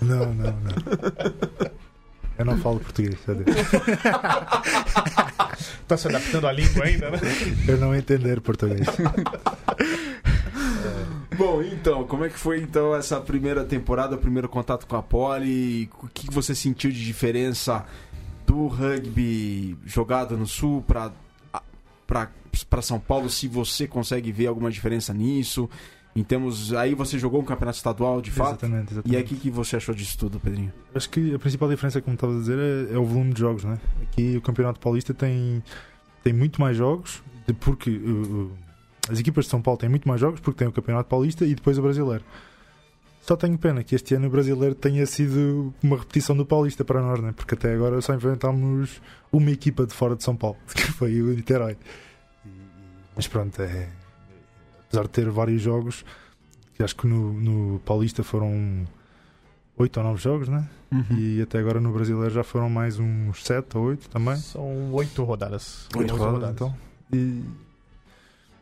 [0.00, 1.70] Não, não, não.
[2.38, 3.44] Eu não falo português, sabe?
[5.86, 7.18] Tá se adaptando à língua ainda, né?
[7.68, 8.86] Eu não entender português.
[11.36, 15.02] Bom, então, como é que foi então essa primeira temporada, o primeiro contato com a
[15.02, 15.88] Poli?
[16.02, 17.84] O que você sentiu de diferença
[18.46, 21.12] do rugby jogado no Sul para
[22.06, 23.28] para São Paulo?
[23.28, 25.68] Se você consegue ver alguma diferença nisso?
[26.14, 28.64] Em termos, aí você jogou um campeonato estadual, de fato.
[28.64, 29.34] Exatamente, exatamente.
[29.34, 30.72] E o que, você achou disso tudo, Pedrinho?
[30.94, 33.64] Acho que a principal diferença, como estava a dizer, é, é o volume de jogos,
[33.64, 33.78] né?
[34.00, 35.62] Aqui o Campeonato Paulista tem,
[36.24, 37.22] tem muito mais jogos,
[37.60, 38.50] porque uh,
[39.10, 41.54] as equipas de São Paulo têm muito mais jogos, porque tem o Campeonato Paulista e
[41.54, 42.24] depois o Brasileiro.
[43.26, 47.02] Só tenho pena que este ano o Brasileiro tenha sido uma repetição do Paulista para
[47.02, 47.32] nós, né?
[47.34, 49.02] Porque até agora só enfrentámos
[49.32, 51.76] uma equipa de fora de São Paulo, que foi o Niterói.
[53.16, 53.88] Mas pronto, é,
[54.86, 56.04] apesar de ter vários jogos,
[56.74, 58.86] que acho que no, no Paulista foram
[59.76, 60.68] oito ou nove jogos, né?
[61.18, 64.36] E até agora no Brasileiro já foram mais uns 7 ou 8 também.
[64.36, 65.88] São oito rodadas.
[65.96, 66.72] Oito Onze rodadas, então.
[67.12, 67.42] E,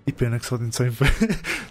[0.07, 0.85] e pena que só, só,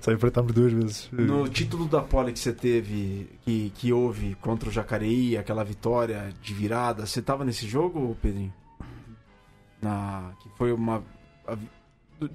[0.01, 1.09] só enfrentámos duas vezes.
[1.11, 6.33] No título da Poli que você teve, que, que houve contra o Jacareí, aquela vitória
[6.41, 8.53] de virada, você tava nesse jogo, Pedrinho?
[9.81, 11.03] Na, que foi uma.
[11.47, 11.53] A,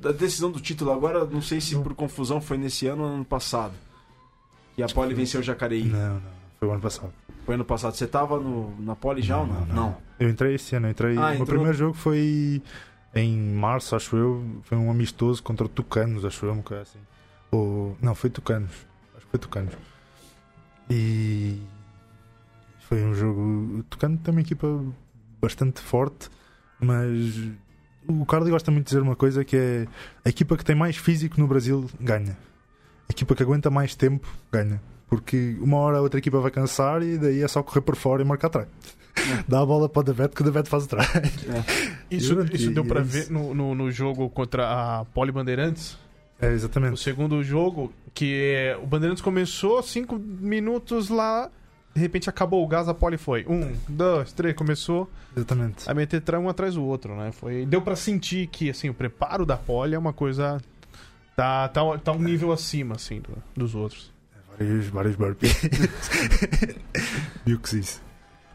[0.09, 3.25] a decisão do título agora, não sei se por confusão foi nesse ano ou ano
[3.25, 3.73] passado.
[4.77, 5.85] Que a Poli venceu o Jacareí.
[5.85, 6.23] Não, não,
[6.61, 7.13] foi o ano passado.
[7.47, 7.95] Foi ano passado.
[7.95, 9.65] Você tava no, na Poli já ou não?
[9.67, 9.97] Não.
[10.21, 11.17] Eu entrei esse ano, eu entrei.
[11.17, 12.63] Ah, o entrou- primeiro jogo foi
[13.15, 14.45] em março, acho eu.
[14.63, 16.99] Foi um amistoso contra o Tucanos, acho eu, uma coisa assim.
[17.51, 18.71] Ou, não, foi Tucanos.
[19.17, 19.75] Acho que foi Tucanos.
[20.91, 21.61] E
[22.89, 23.85] foi um jogo.
[23.91, 24.67] Tucano uma equipa
[25.41, 26.29] bastante forte,
[26.81, 27.51] mas
[28.07, 29.87] o Carly gosta muito de dizer uma coisa que é
[30.25, 32.37] a equipa que tem mais físico no Brasil ganha.
[33.09, 34.81] A equipa que aguenta mais tempo ganha.
[35.09, 38.23] Porque uma hora a outra equipa vai cansar e daí é só correr por fora
[38.23, 38.69] e marcar atrás.
[39.47, 41.09] Dá a bola para o Davet que o Davet faz atrás.
[42.11, 43.33] Isso, Juro que isso deu pra é ver isso.
[43.33, 44.69] no, no, no jogo contra
[45.01, 45.97] a Poli Bandeirantes.
[46.41, 47.01] É, O exatamente.
[47.01, 51.51] segundo jogo, que é, o Bandeirantes começou cinco minutos lá,
[51.95, 53.45] de repente acabou o gás, a Poli foi.
[53.49, 55.91] Um, dois, três, começou Exatamente.
[55.91, 57.33] a meter um atrás do outro, né?
[57.33, 60.61] Foi, deu pra sentir que assim, o preparo da Poli é uma coisa
[61.35, 64.13] Tá, tá, tá um nível acima, assim, do- dos outros.
[64.59, 65.53] Vários, vários burpees.
[67.47, 68.01] Viu que isso.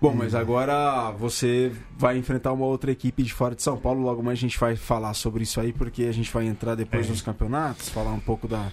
[0.03, 4.01] Bom, mas agora você vai enfrentar uma outra equipe de fora de São Paulo.
[4.01, 7.05] Logo mais a gente vai falar sobre isso aí, porque a gente vai entrar depois
[7.07, 7.09] É.
[7.09, 8.69] nos campeonatos, falar um pouco da,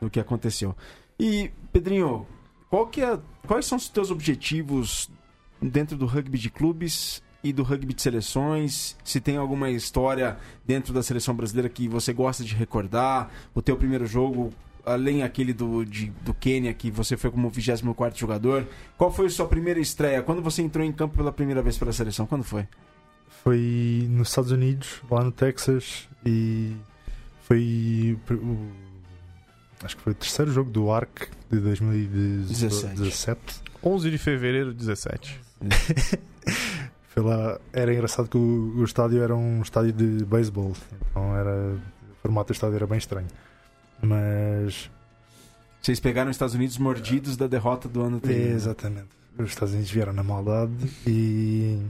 [0.00, 0.76] do que aconteceu.
[1.18, 2.24] E, Pedrinho,
[2.70, 5.10] qual que é, quais são os teus objetivos
[5.60, 8.96] dentro do rugby de clubes e do rugby de seleções?
[9.02, 13.32] Se tem alguma história dentro da seleção brasileira que você gosta de recordar?
[13.52, 14.52] O teu primeiro jogo,
[14.88, 18.66] além aquele do, de, do Quênia, que você foi como 24º jogador,
[18.96, 20.22] qual foi a sua primeira estreia?
[20.22, 22.26] Quando você entrou em campo pela primeira vez pela seleção?
[22.26, 22.66] Quando foi?
[23.42, 26.74] Foi nos Estados Unidos, lá no Texas, e
[27.42, 28.68] foi o,
[29.84, 33.62] acho que foi o terceiro jogo do ARC de 2017.
[33.84, 35.40] 11 de fevereiro de 17.
[37.08, 40.72] Foi lá, era engraçado que o, o estádio era um estádio de beisebol,
[41.10, 43.26] então era, o formato do estádio era bem estranho.
[44.02, 44.90] Mas
[45.80, 48.54] Vocês pegaram os Estados Unidos mordidos da derrota do ano anterior.
[48.54, 49.08] Exatamente.
[49.38, 50.72] Os Estados Unidos vieram na maldade
[51.06, 51.80] e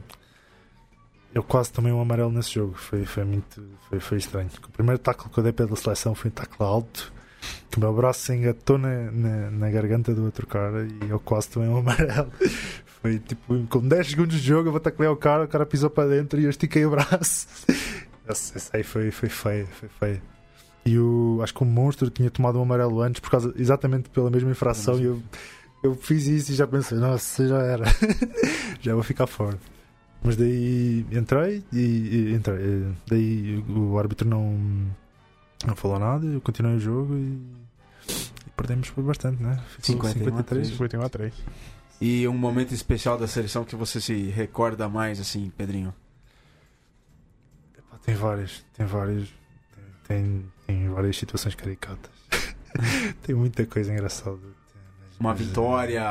[1.35, 2.75] eu quase tomei um amarelo nesse jogo.
[2.75, 4.49] Foi, foi muito foi, foi estranho.
[4.67, 7.13] O primeiro tackle que eu dei pela seleção foi um tackle alto,
[7.71, 11.21] que o meu braço se engatou na, na, na garganta do outro cara e eu
[11.21, 12.31] quase tomei um amarelo.
[13.01, 15.89] Foi tipo, com 10 segundos de jogo eu vou taclear o cara, o cara pisou
[15.89, 17.47] para dentro e eu estiquei o braço.
[18.29, 20.23] Esse aí foi, foi feio, foi feio.
[20.85, 24.31] E o, acho que o monstro tinha tomado um amarelo antes, por causa, exatamente pela
[24.31, 25.23] mesma infração, e eu,
[25.83, 27.85] eu fiz isso e já pensei, nossa, já era,
[28.81, 29.59] já vou ficar fora.
[30.23, 32.87] Mas daí entrei e, e entrei.
[33.07, 34.59] Daí o árbitro não,
[35.65, 37.41] não falou nada, eu continuei o jogo e,
[38.47, 39.63] e perdemos por bastante, né?
[39.79, 40.69] Ficou 51 a 3.
[40.69, 41.35] 51 a 3.
[42.01, 45.95] E um momento especial da seleção que você se recorda mais, assim, Pedrinho?
[48.05, 49.29] Tem várias, tem várias,
[50.07, 52.11] tem, tem, várias situações caricatas.
[53.25, 54.39] tem muita coisa engraçada.
[55.19, 56.05] Uma mas, vitória,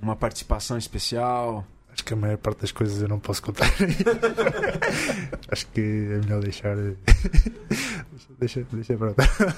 [0.00, 1.66] uma participação especial.
[1.92, 3.66] Acho que a maior parte das coisas eu não posso contar.
[5.50, 6.76] Acho que é melhor deixar.
[8.38, 9.14] deixa, deixa para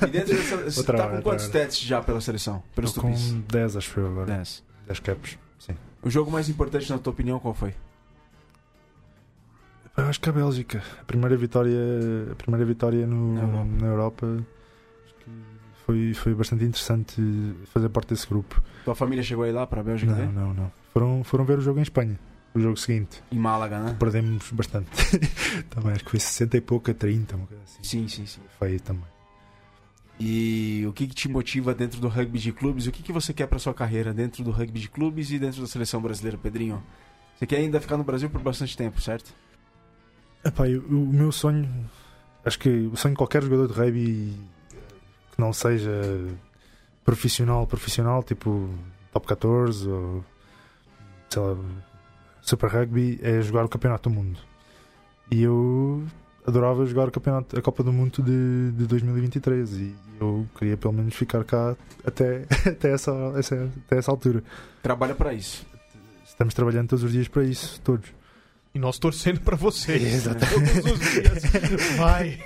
[0.07, 2.63] E dentro dessa, você Outra tá hora, com quantos stats já pela seleção?
[2.75, 3.33] Pelos com tupis?
[3.49, 4.27] 10, acho eu agora.
[4.27, 4.65] 10.
[4.87, 5.39] 10 caps.
[5.59, 5.77] Sim.
[6.01, 7.75] O jogo mais importante, na tua opinião, qual foi?
[9.99, 10.81] Eu acho que a Bélgica.
[11.01, 11.77] A primeira vitória,
[12.31, 13.35] a primeira vitória no,
[13.81, 14.27] Na Europa.
[14.27, 14.43] na
[15.85, 17.21] foi, foi bastante interessante
[17.73, 18.63] fazer parte desse grupo.
[18.85, 20.31] Tua família chegou aí lá pra Bélgica, Não, né?
[20.33, 20.73] não, não.
[20.93, 22.19] Foram, foram ver o jogo em Espanha.
[22.55, 23.23] O jogo seguinte.
[23.33, 23.97] Em Málaga, né?
[23.99, 24.89] Perdemos bastante.
[25.69, 27.83] também acho que foi 60 e pouco a 30, uma coisa assim.
[27.83, 28.41] Sim, sim, sim.
[28.59, 29.05] Feio também.
[30.21, 32.87] E o que, que te motiva dentro do rugby de clubes?
[32.87, 35.61] O que, que você quer pra sua carreira dentro do rugby de clubes e dentro
[35.61, 36.83] da seleção brasileira, Pedrinho?
[37.37, 39.33] Você quer ainda ficar no Brasil por bastante tempo, certo?
[40.45, 41.69] Epá, eu- o meu sonho,
[42.45, 44.37] acho que o sonho de qualquer jogador de rugby
[45.33, 45.91] que não seja
[47.05, 48.69] profissional, profissional, tipo
[49.13, 50.25] top 14 ou
[51.29, 51.57] sei lá,
[52.41, 54.39] Super Rugby, é jogar o Campeonato do Mundo.
[55.31, 56.03] E eu
[56.47, 60.95] adorava jogar o campeonato, a Copa do Mundo de, de 2023 e eu queria pelo
[60.95, 61.77] menos ficar cá
[62.07, 64.43] até, até, essa, essa- até essa altura.
[64.83, 65.67] Trabalha pra isso.
[66.25, 68.09] Estamos trabalhando todos os dias para isso, todos.
[68.79, 70.01] E nós torcendo pra vocês.
[70.15, 70.83] Exatamente.
[70.83, 71.97] Todos os dias.
[71.97, 72.39] Vai.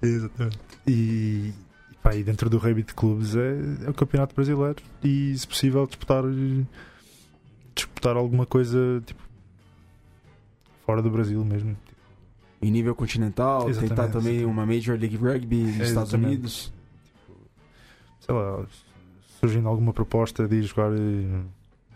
[0.00, 0.58] Exatamente.
[0.86, 1.52] E,
[2.02, 5.86] pá, e dentro do rugby de clubes é, é o Campeonato Brasileiro e, se possível,
[5.86, 6.24] disputar,
[7.74, 9.22] disputar alguma coisa tipo
[10.86, 11.76] fora do Brasil mesmo.
[12.62, 14.44] Em nível continental, Exatamente, tentar também exatamente.
[14.44, 16.12] uma Major League Rugby nos É, Estados.
[16.14, 16.72] Unidos.
[18.20, 18.64] Sei lá,
[19.38, 21.42] surgindo alguma proposta de ir jogar eh,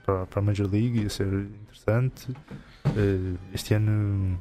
[0.05, 2.29] para, para a Major League, ia ser interessante.
[2.97, 4.41] Eh, Este ano,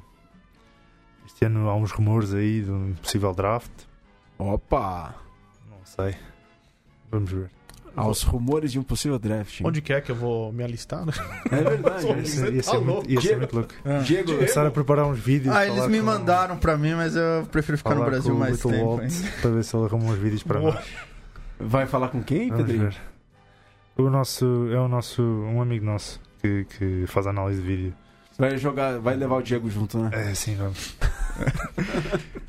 [1.25, 3.71] este ano há uns rumores aí de um possível draft.
[4.37, 5.15] Opa!
[5.69, 6.15] Não sei.
[7.11, 7.49] Vamos ver.
[7.95, 9.61] Aos rumores de um possível draft.
[9.63, 11.05] Onde quer que eu vou me alistar?
[11.05, 11.13] né?
[11.51, 12.07] É verdade.
[12.07, 12.91] Ia ser- ia tá ser louco.
[12.93, 13.39] muito, ia ser Diego.
[13.39, 14.03] muito louco.
[14.03, 15.55] Diego, Começar a preparar uns vídeos.
[15.55, 18.37] Ah, eles me com- mandaram pra mim, mas eu prefiro ficar no falar Brasil com
[18.37, 18.85] o mais Little tempo.
[18.97, 20.85] Walt para ver se ele arruma uns vídeos para nós.
[21.59, 22.89] vai falar com quem, Pedrinho?
[22.89, 22.95] ver.
[23.95, 27.93] O nosso, é o nosso, um amigo nosso que, que faz análise de vídeo.
[28.37, 30.09] Vai jogar, vai levar o Diego junto, né?
[30.11, 30.95] É, sim, vamos.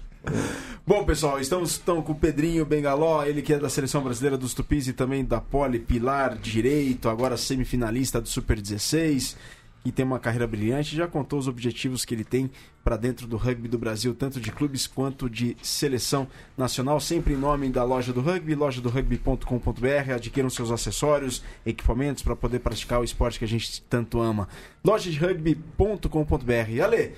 [0.86, 4.52] Bom, pessoal, estamos estão com o Pedrinho Bengaló, ele que é da seleção brasileira dos
[4.52, 9.36] Tupis e também da Poli Pilar Direito, agora semifinalista do Super 16
[9.84, 10.96] e tem uma carreira brilhante.
[10.96, 12.50] Já contou os objetivos que ele tem
[12.82, 16.26] para dentro do rugby do Brasil, tanto de clubes quanto de seleção
[16.56, 16.98] nacional.
[17.00, 20.12] Sempre em nome da loja do rugby, loja do rugby.com.br.
[20.14, 24.48] Adquiram seus acessórios, equipamentos para poder praticar o esporte que a gente tanto ama.
[24.84, 26.82] Loja de rugby.com.br.
[26.82, 27.12] Ale,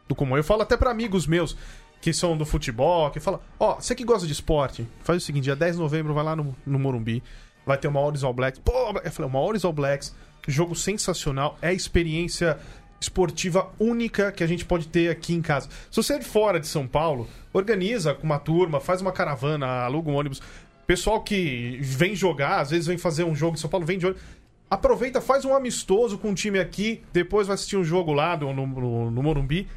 [0.08, 0.36] do comum.
[0.36, 1.56] Eu falo até pra amigos meus
[2.00, 5.44] que são do futebol, que falam, ó, você que gosta de esporte, faz o seguinte,
[5.44, 7.22] dia 10 de novembro vai lá no, no Morumbi,
[7.64, 8.60] vai ter uma All Blacks.
[8.64, 8.72] Pô,
[9.04, 10.14] eu falei, uma All Blacks,
[10.48, 12.58] jogo sensacional, é experiência
[13.00, 15.68] esportiva única que a gente pode ter aqui em casa.
[15.90, 19.66] Se você é de fora de São Paulo, organiza com uma turma, faz uma caravana,
[19.84, 20.42] aluga um ônibus.
[20.90, 24.06] Pessoal que vem jogar, às vezes vem fazer um jogo em São Paulo, vem de
[24.06, 24.24] ônibus.
[24.68, 28.52] Aproveita, faz um amistoso com um time aqui, depois vai assistir um jogo lá no,
[28.52, 29.68] no, no Morumbi.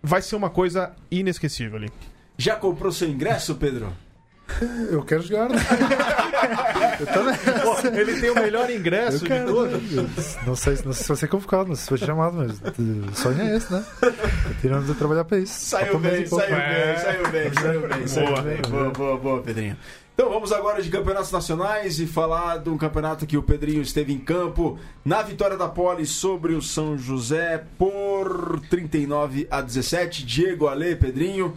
[0.00, 1.90] Vai ser uma coisa inesquecível ali.
[2.38, 3.92] Já comprou seu ingresso, Pedro?
[4.92, 5.56] Eu quero jogar, né?
[7.64, 9.52] Pô, ele tem o melhor ingresso Eu de quero.
[9.52, 9.90] todos.
[9.90, 10.08] né?
[10.46, 12.60] Não sei, não sei se vai ser convocado, não sei se vai ser chamado, mas
[12.60, 13.84] o sonho é esse, né?
[14.60, 15.52] Tiramos a trabalhar para isso.
[15.64, 18.42] Saiu bem, saiu bem, saiu bem, saiu bem, saiu Boa.
[18.42, 18.62] bem.
[18.70, 19.76] Boa, boa, boa, Pedrinho.
[20.14, 24.12] Então vamos agora de campeonatos nacionais e falar de um campeonato que o Pedrinho esteve
[24.12, 30.26] em campo na vitória da Poli sobre o São José por 39 a 17.
[30.26, 31.56] Diego Ale, Pedrinho.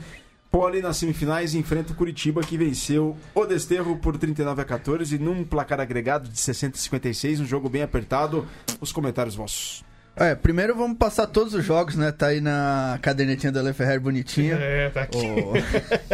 [0.49, 5.43] Poli nas semifinais enfrenta o Curitiba que venceu o Desterro por 39 a 14 num
[5.43, 8.47] placar agregado de 60 a 56, um jogo bem apertado.
[8.79, 9.83] Os comentários vossos.
[10.17, 12.09] É, primeiro vamos passar todos os jogos, né?
[12.11, 14.55] Tá aí na cadernetinha da Le Ferrer bonitinha.
[14.55, 15.17] É, tá aqui.
[15.17, 15.53] O-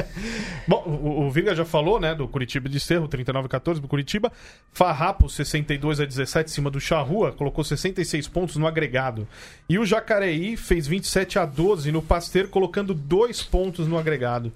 [0.67, 3.87] Bom, o, o Virga já falou, né, do Curitiba de Cerro, 39 a 14 pro
[3.87, 4.31] Curitiba.
[4.73, 9.27] Farrapo, 62 a 17 em cima do Charrua, colocou 66 pontos no agregado.
[9.69, 14.51] E o Jacareí fez 27 a 12 no Pasteur, colocando 2 pontos no agregado.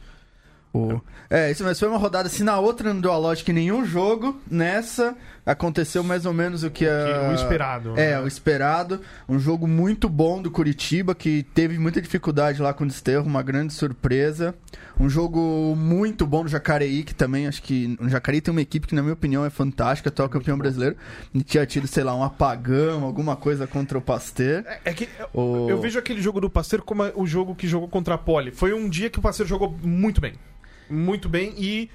[0.78, 3.56] O- É, isso mas foi uma rodada assim, na outra não deu a lógica em
[3.56, 4.40] nenhum jogo.
[4.50, 5.16] Nessa
[5.46, 7.30] aconteceu mais ou menos o que a...
[7.32, 8.20] o esperado, É, né?
[8.20, 9.00] o esperado.
[9.28, 13.42] Um jogo muito bom do Curitiba, que teve muita dificuldade lá com o Desterro, uma
[13.44, 14.56] grande surpresa.
[15.00, 17.98] Um jogo muito bom do Jacareí, que também acho que.
[18.00, 20.96] O Jacareí tem uma equipe que, na minha opinião, é fantástica, atual campeão brasileiro.
[21.34, 24.64] E tinha tido, sei lá, um apagão, alguma coisa contra o Pasteur.
[24.66, 27.68] É, é que O- eu vejo aquele jogo do Pasteur como é o jogo que
[27.68, 28.52] jogou contra a Poli.
[28.52, 30.34] Foi um dia que o Pasteur jogou muito bem.
[30.90, 31.90] Muito bem e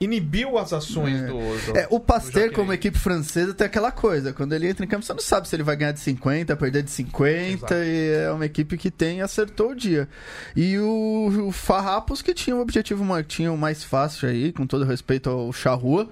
[0.00, 4.32] inibiu as ações do, do- É, o Pasteur, como equipe francesa, tem aquela coisa.
[4.32, 6.82] Quando ele entra em campo, você não sabe se ele vai ganhar de 50, perder
[6.82, 7.52] de 50.
[7.52, 7.74] Exato.
[7.74, 10.08] E é uma equipe que tem acertou o dia.
[10.56, 14.84] E o, o Farrapos, que tinha um objetivo tinha o mais fácil aí, com todo
[14.86, 16.08] respeito ao Charrua.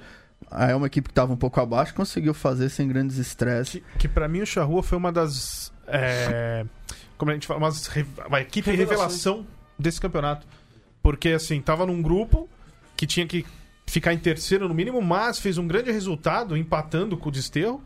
[0.52, 3.80] É uma equipe que estava um pouco abaixo, conseguiu fazer sem grandes estresses.
[3.94, 5.72] Que, que para mim o Charrua foi uma das.
[5.86, 6.64] é,
[7.16, 9.46] como a gente fala, umas re- uma equipe revelação
[9.78, 10.46] desse campeonato.
[11.02, 12.48] Porque assim, tava num grupo
[12.96, 13.44] que tinha que
[13.86, 17.82] ficar em terceiro no mínimo, mas fez um grande resultado empatando com o Desterro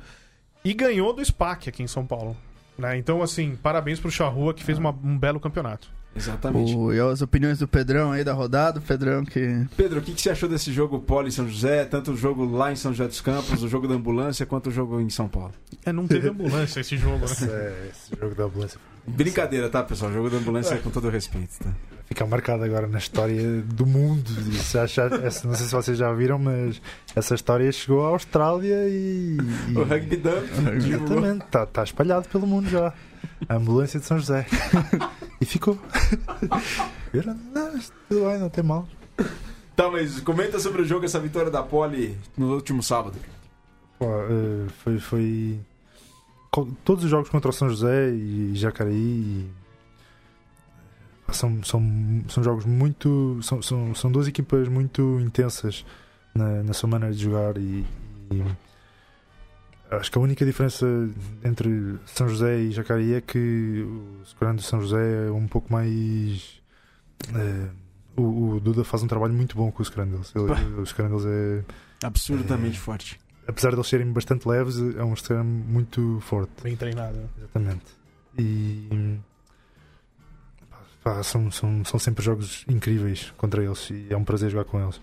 [0.65, 2.37] e ganhou do SPAC aqui em São Paulo.
[2.79, 2.97] né?
[2.97, 5.89] Então, assim, parabéns pro Charrua que fez uma- um belo campeonato.
[6.17, 6.75] Exatamente.
[6.75, 9.67] O, e as opiniões do Pedrão aí da rodada, o Pedrão que.
[9.77, 11.85] Pedro, o que, que você achou desse jogo Poli São José?
[11.87, 14.71] Tanto o jogo lá em São José dos Campos, o jogo da ambulância, quanto o
[14.73, 15.53] jogo em São Paulo.
[15.87, 17.53] É, não teve ambulância esse jogo, Esse, né?
[17.55, 20.11] é- esse jogo da ambulância Brincadeira, tá, pessoal?
[20.11, 21.71] O jogo da ambulância é com todo respeito, tá?
[22.13, 24.29] Fica marcado agora na história do mundo.
[24.71, 26.81] Já- já- essa- não sei se vocês já viram, mas
[27.17, 29.39] essa história chegou à Austrália e.
[29.71, 30.45] e O rugby dump.
[30.77, 32.93] Exatamente, está tá espalhado pelo mundo já.
[33.49, 34.47] A ambulância de São José.
[35.41, 35.79] e ficou.
[37.13, 37.35] Viram?
[37.55, 38.87] Não, tudo bem, não tem mal.
[39.75, 43.17] Tá, mas comenta sobre o jogo, essa vitória da Poli no último sábado.
[43.99, 45.61] Pô, eh, foi, foi.
[46.85, 49.62] Todos os jogos contra o São José e Jacareí e-
[51.33, 51.83] são, são,
[52.29, 53.39] são jogos muito.
[53.43, 55.85] São, são, são duas equipas muito intensas
[56.35, 57.85] na, na sua maneira de jogar e,
[58.31, 58.43] e
[59.91, 60.87] acho que a única diferença
[61.45, 65.73] entre São José e Jacareí é que o Securando de São José é um pouco
[65.73, 66.61] mais.
[67.35, 67.69] eh,
[68.17, 70.33] o, o Duda faz um trabalho muito bom com os Scrandles.
[70.35, 71.65] Ele- Os Scrandles é
[72.05, 73.19] Absurdamente forte.
[73.47, 76.63] apesar de eles serem bastante leves, é um extremo muito forte.
[76.63, 77.19] Bem treinado.
[77.39, 77.85] Exatamente.
[78.39, 79.19] E
[81.03, 84.81] pá, são, são, são sempre jogos incríveis contra eles e é um prazer jogar com
[84.81, 85.01] eles.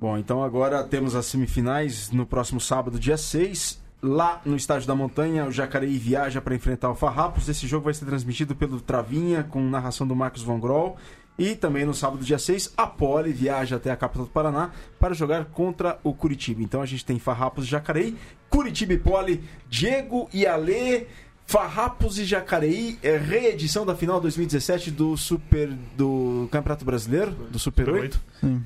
[0.00, 3.80] Bom, então agora temos as semifinais no próximo sábado, dia 6.
[4.00, 5.46] lá no Estádio da Montanha.
[5.46, 7.48] O Jacareí viaja para enfrentar o Farrapos.
[7.48, 10.96] Esse jogo vai ser transmitido pelo Travinha, com narração do Marcos Von.
[11.38, 15.14] E também no sábado, dia 6, a Poli viaja até a capital do Paraná para
[15.14, 16.62] jogar contra o Curitiba.
[16.62, 18.16] Então a gente tem Farrapos Jacareí,
[18.50, 21.06] Curitiba e Poli, Diego e Alê.
[21.48, 27.88] Farrapos e Jacareí, é reedição da final 2017 do Super do Campeonato Brasileiro, do Super
[27.88, 28.20] 8.
[28.38, 28.62] Sim.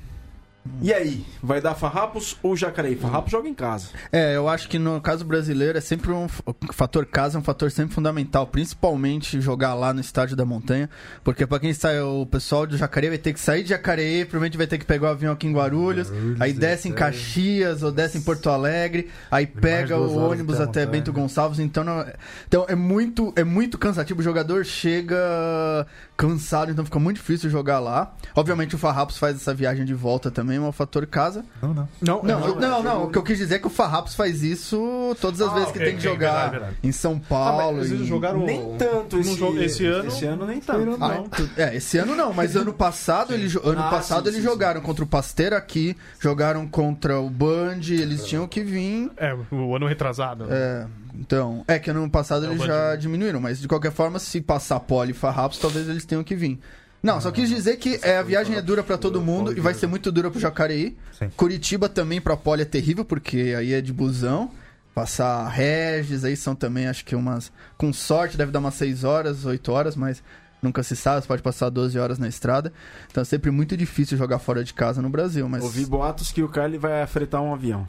[0.81, 2.95] E aí, vai dar Farrapos ou Jacareí?
[2.95, 3.89] Farrapos joga em casa.
[4.11, 6.27] É, eu acho que no caso brasileiro é sempre um
[6.71, 10.89] fator casa, é um fator sempre fundamental, principalmente jogar lá no estádio da montanha,
[11.23, 14.57] porque pra quem está o pessoal do Jacareí vai ter que sair de Jacareí, provavelmente
[14.57, 16.95] vai ter que pegar o avião aqui em Guarulhos, Guarulhos, aí desce em é.
[16.95, 20.91] Caxias ou desce em Porto Alegre, aí pega o ônibus até até.
[20.91, 22.05] Bento Gonçalves, então não,
[22.47, 25.85] então é muito é muito cansativo, o jogador chega
[26.15, 28.13] cansado, então fica muito difícil jogar lá.
[28.35, 31.43] Obviamente o Farrapos faz essa viagem de volta também, é um fator casa.
[31.61, 31.87] Não, não.
[32.01, 34.43] Não, Não, eu- não, não, O que eu quis dizer é que o Farrapos faz
[34.43, 36.75] isso todas as Ah, vezes que tem que jogar verdade, verdade.
[36.83, 37.77] em São Ah, mas Paulo.
[37.79, 40.07] eles e- jogaram Nem tanto não esse, jogo- esse ano.
[40.07, 40.97] Esse ano nem tanto.
[41.03, 41.27] Ah, não.
[41.57, 44.43] é, esse ano não, mas ano passado, eles, jo- ano Ah, passado sim, eles sim,
[44.49, 49.11] jogaram contra o Pasteiro aqui, jogaram contra o Band, eles tinham que vir.
[49.17, 50.45] É, o ano retrasado.
[50.45, 50.55] né?
[50.55, 50.85] é,
[51.19, 54.79] então, é que ano passado É, eles já diminuíram, mas de qualquer forma, se passar
[54.79, 56.59] Poli e Farrapos, talvez eles tenham que vir.
[57.03, 59.73] Não, só quis dizer que é, a viagem é dura pra todo mundo e vai
[59.73, 60.97] ser muito dura pro Jacareí.
[61.11, 61.29] Sim.
[61.35, 64.49] Curitiba também pra Poli é terrível, porque aí é de busão.
[64.95, 67.51] Passar Regis, aí são também, acho que umas.
[67.77, 70.23] Com sorte deve dar umas 6 horas, 8 horas, mas
[70.61, 72.71] nunca se sabe, você pode passar 12 horas na estrada.
[73.11, 75.63] Então é sempre muito difícil jogar fora de casa no Brasil, mas.
[75.63, 77.87] Ouvi boatos que o Carly vai fretar um avião.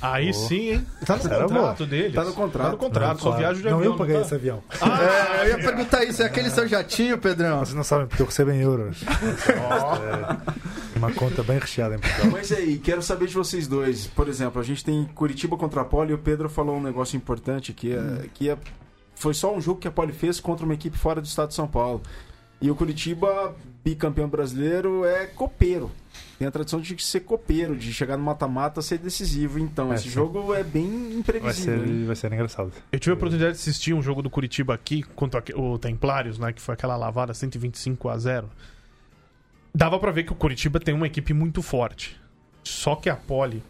[0.00, 0.86] Aí sim, hein?
[1.04, 2.14] Tá no Será contrato deles.
[2.14, 2.66] Tá no contrato.
[2.66, 3.38] Tá no contrato, Não, só claro.
[3.38, 3.92] viajo de Não, avião.
[3.92, 4.20] eu paguei tá?
[4.22, 4.62] esse avião.
[4.80, 7.58] É, eu ia perguntar isso, é aquele seu jatinho, Pedrão?
[7.60, 8.98] Vocês não sabem porque eu recebo em euros.
[10.94, 12.30] É uma conta bem recheada em Portugal.
[12.32, 14.06] Mas aí, quero saber de vocês dois.
[14.06, 17.16] Por exemplo, a gente tem Curitiba contra a Poli e o Pedro falou um negócio
[17.16, 18.56] importante que, é, que é,
[19.14, 21.54] foi só um jogo que a Poli fez contra uma equipe fora do estado de
[21.54, 22.02] São Paulo.
[22.60, 25.90] E o Curitiba, bicampeão brasileiro, é copeiro.
[26.38, 29.58] Tem a tradição de ser copeiro, de chegar no mata-mata, ser decisivo.
[29.58, 30.10] Então, É, esse sim.
[30.10, 31.74] jogo é bem Vai imprevisível.
[31.82, 31.86] hein?
[31.86, 32.72] ser, vai ser engraçado.
[32.92, 36.52] Eu tive a oportunidade de assistir um jogo do Curitiba aqui contra o Templários, né?
[36.52, 38.48] Que foi aquela lavada 125 a 0.
[39.74, 42.18] Dava pra ver que o Curitiba tem uma equipe muito forte.
[42.62, 43.62] Só que a Poli,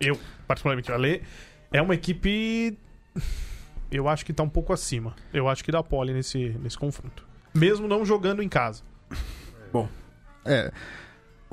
[0.00, 1.20] eu, particularmente a Lê,
[1.70, 2.76] é uma equipe.
[3.90, 5.14] Eu acho que tá um pouco acima.
[5.32, 7.26] Eu acho que da Poli nesse, nesse confronto.
[7.52, 8.82] Mesmo não jogando em casa.
[10.44, 10.72] É.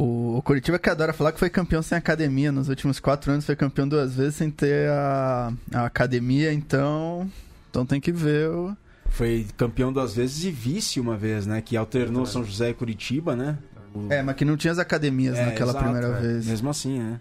[0.01, 2.53] O, o Curitiba que adora falar que foi campeão sem academia.
[2.53, 7.29] Nos últimos quatro anos foi campeão duas vezes sem ter a, a academia, então.
[7.69, 8.75] Então tem que ver o.
[9.09, 11.61] Foi campeão duas vezes e vice uma vez, né?
[11.61, 13.57] Que alternou São José e Curitiba, né?
[13.93, 16.21] O- É, mas que não tinha as academias É, naquela exato, primeira é.
[16.21, 16.45] vez.
[16.45, 17.19] Mesmo assim, né?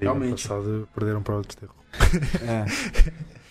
[0.00, 0.48] Realmente.
[0.48, 1.76] passado perderam para terros.
[2.42, 2.64] É.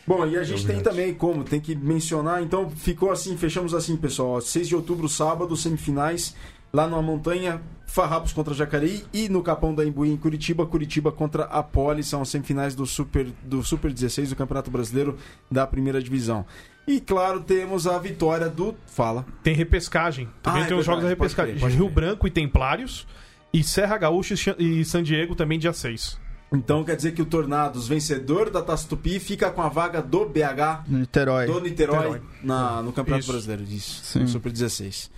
[0.06, 3.96] Bom, e a gente tem também como, tem que mencionar, então ficou assim, fechamos assim,
[3.96, 4.42] pessoal.
[4.42, 6.36] 6 de outubro, sábado, semifinais,
[6.76, 11.44] lá numa montanha, Farrapos contra Jacareí e no Capão da Imbuí em Curitiba, Curitiba contra
[11.44, 15.16] a Poli, são as semifinais do Super, do Super 16 do Campeonato Brasileiro
[15.52, 16.44] da primeira divisão.
[16.88, 18.74] E claro, temos a vitória do.
[18.88, 19.24] Fala.
[19.44, 20.28] Tem repescagem.
[20.42, 21.54] Também Ah, é tem os jogos da verdade, pode repescagem.
[21.54, 21.90] crer, pode Rio.
[21.90, 23.08] Branco e Templários.
[23.54, 26.20] E Serra Gaúcha e San Diego também dia 6.
[26.52, 30.26] Então quer dizer que o Tornados, vencedor da Taça Tupi, fica com a vaga do
[30.26, 31.46] BH Niterói.
[31.46, 32.22] do Niterói, Niterói.
[32.44, 33.32] Na, no Campeonato Isso.
[33.32, 34.02] Brasileiro, disso.
[34.04, 34.20] Sim.
[34.22, 35.12] No Super 16.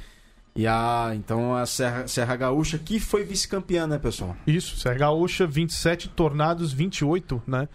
[0.56, 4.36] E a, então a Serra, Serra Gaúcha, que foi vice-campeã, né, pessoal?
[4.48, 7.68] Isso, Serra Gaúcha 27, Tornados 28, né?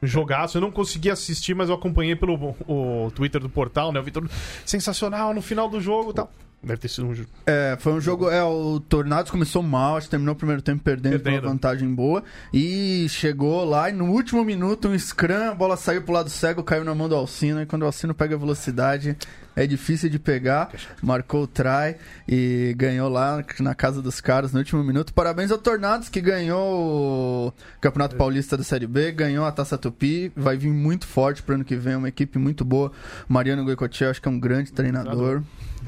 [0.00, 0.56] Jogaço.
[0.56, 3.98] Eu não consegui assistir, mas eu acompanhei pelo o Twitter do portal, né?
[3.98, 4.28] O Vitor,
[4.64, 6.30] sensacional no final do jogo e tal.
[6.62, 7.28] Deve ter sido um jogo.
[7.46, 8.28] É, foi um jogo.
[8.30, 11.44] É, o Tornados começou mal, acho que terminou o primeiro tempo perdendo, por Perdendo.
[11.44, 12.22] uma vantagem boa.
[12.52, 16.64] E chegou lá e no último minuto, um scrum, a bola saiu pro lado cego,
[16.64, 17.62] caiu na mão do Alcino.
[17.62, 19.16] E quando o Alcino pega a velocidade,
[19.58, 20.70] é difícil de pegar.
[21.02, 21.96] Marcou o try
[22.28, 25.12] e ganhou lá na casa dos caras no último minuto.
[25.12, 30.30] Parabéns ao Tornados que ganhou o Campeonato Paulista da Série B, ganhou a Taça Tupi.
[30.36, 32.92] Vai vir muito forte pro ano que vem, uma equipe muito boa.
[33.28, 35.42] Mariano Goicoechea, acho que é um grande treinador.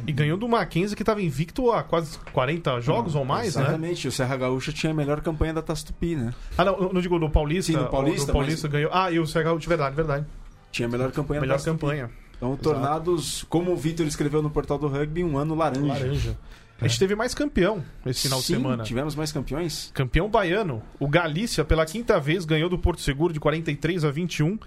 [0.06, 3.62] E ganhou do Mackenzie, que tava invicto há quase 40 jogos ou mais, né?
[3.62, 4.08] Exatamente.
[4.08, 6.32] O Serra Gaúcha tinha a melhor campanha da Taça Tupi, né?
[6.58, 7.72] Ah, não, não digo do Paulista.
[7.72, 8.90] Sim, no Paulista, o do Paulista ganhou.
[8.92, 10.26] Ah, e o Serra Gaúcha, verdade, verdade.
[10.72, 12.08] Tinha a melhor campanha da Melhor Taça Tupi.
[12.40, 15.86] Então o Tornados, como o Vitor escreveu no portal do rugby, um ano laranja.
[15.86, 16.38] Laranja.
[16.80, 18.82] A gente teve mais campeão esse final Sim, de semana.
[18.82, 19.90] tivemos mais campeões?
[19.92, 20.82] Campeão baiano.
[20.98, 24.58] O Galícia, pela quinta vez, ganhou do Porto Seguro de 43 a 21.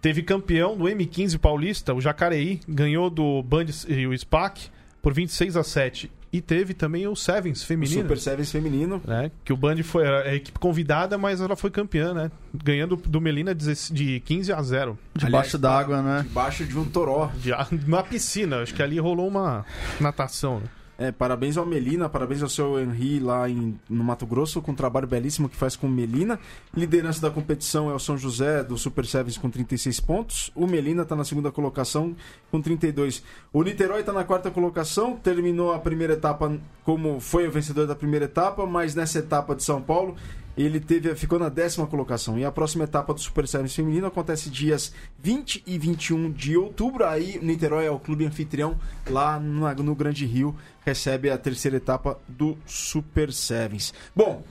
[0.00, 4.68] Teve campeão do M15 Paulista, o Jacareí, ganhou do Band e o SPAC
[5.02, 6.12] por 26 a 7.
[6.32, 8.02] E teve também o Sevens O feminino.
[8.02, 9.00] Super Sevens feminino.
[9.06, 9.30] né?
[9.44, 12.30] Que o Band foi era a equipe convidada, mas ela foi campeã, né?
[12.52, 14.98] Ganhando do Melina de de 15 a 0.
[15.14, 16.22] Debaixo d'água, né?
[16.26, 17.30] Debaixo de um toró.
[17.40, 17.50] De,
[17.86, 18.62] na piscina.
[18.62, 19.64] Acho que ali rolou uma
[20.00, 20.60] natação.
[20.60, 20.66] né?
[20.98, 24.74] É, parabéns ao Melina, parabéns ao seu Henri lá em, no Mato Grosso, com um
[24.74, 26.40] trabalho belíssimo que faz com o Melina.
[26.74, 30.50] Liderança da competição é o São José do Super Sevens com 36 pontos.
[30.54, 32.16] O Melina está na segunda colocação
[32.50, 33.22] com 32.
[33.52, 37.94] O Niterói está na quarta colocação, terminou a primeira etapa como foi o vencedor da
[37.94, 40.16] primeira etapa, mas nessa etapa de São Paulo
[40.64, 42.38] ele teve, ficou na décima colocação.
[42.38, 47.04] E a próxima etapa do Super Sevens feminino acontece dias 20 e 21 de outubro.
[47.04, 48.78] Aí Niterói é o clube anfitrião
[49.10, 50.54] lá no, no Grande Rio,
[50.84, 53.92] recebe a terceira etapa do Super Sevens.
[54.14, 54.42] Bom,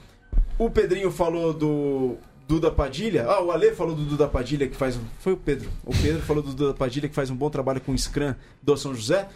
[0.58, 3.24] o Pedrinho falou do Duda Padilha.
[3.26, 4.96] Ah, o Ale falou do Duda Padilha que faz.
[4.96, 5.68] um- Foi o Pedro.
[5.84, 8.32] O Pedro falou do Duda Padilha que faz um bom trabalho com o Scrum
[8.62, 9.28] do São José.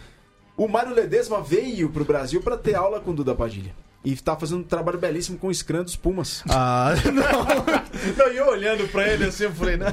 [0.56, 3.74] O Mário Ledesma veio pro Brasil para ter aula com o Duda Padilha.
[4.04, 6.42] E tá fazendo um trabalho belíssimo com o Scrum dos Pumas.
[6.48, 8.16] Ah, não.
[8.16, 9.86] Não, e eu olhando pra ele assim, eu falei, né?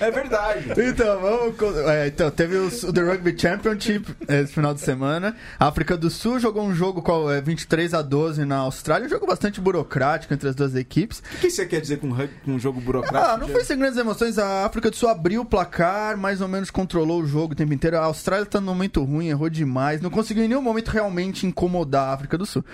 [0.00, 0.72] É verdade.
[0.76, 1.76] Então, vamos.
[1.88, 5.34] é, então, teve os- o The Rugby Championship esse final de semana.
[5.58, 9.06] A África do Sul jogou um jogo com é, 23 a 12 na Austrália.
[9.06, 11.22] Um jogo bastante burocrático entre as duas equipes.
[11.34, 12.08] O que você quer dizer com,
[12.46, 13.32] um jogo burocrático?
[13.32, 14.38] Ah, não foi sem grandes emoções.
[14.38, 17.72] A África do Sul abriu o placar, mais ou menos controlou o jogo o tempo
[17.72, 17.96] inteiro.
[17.98, 20.00] A Austrália tá num momento ruim, errou demais.
[20.00, 22.64] Não conseguiu em nenhum momento realmente incomodar a África do Sul.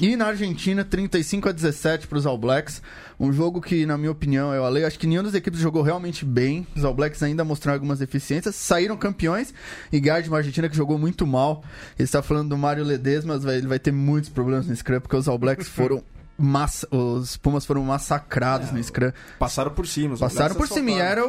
[0.00, 2.82] E na Argentina, 35 a 17 para os All Blacks.
[3.20, 6.24] Um jogo que, na minha opinião, eu falei, acho que nenhuma das equipes jogou realmente
[6.24, 6.66] bem.
[6.74, 8.54] Os All Blacks ainda mostraram algumas deficiências.
[8.54, 9.52] Saíram campeões
[9.92, 11.62] e de uma Argentina que jogou muito mal.
[11.98, 15.16] Ele está falando do Mário Ledesma, mas ele vai ter muitos problemas no Scrum, porque
[15.16, 16.02] os All Blacks foram.
[16.38, 19.12] Massa, os Pumas foram massacrados no Scrum.
[19.38, 20.14] Passaram por cima.
[20.14, 20.90] os Passaram por cima.
[20.90, 21.22] E assaltaram.
[21.22, 21.26] era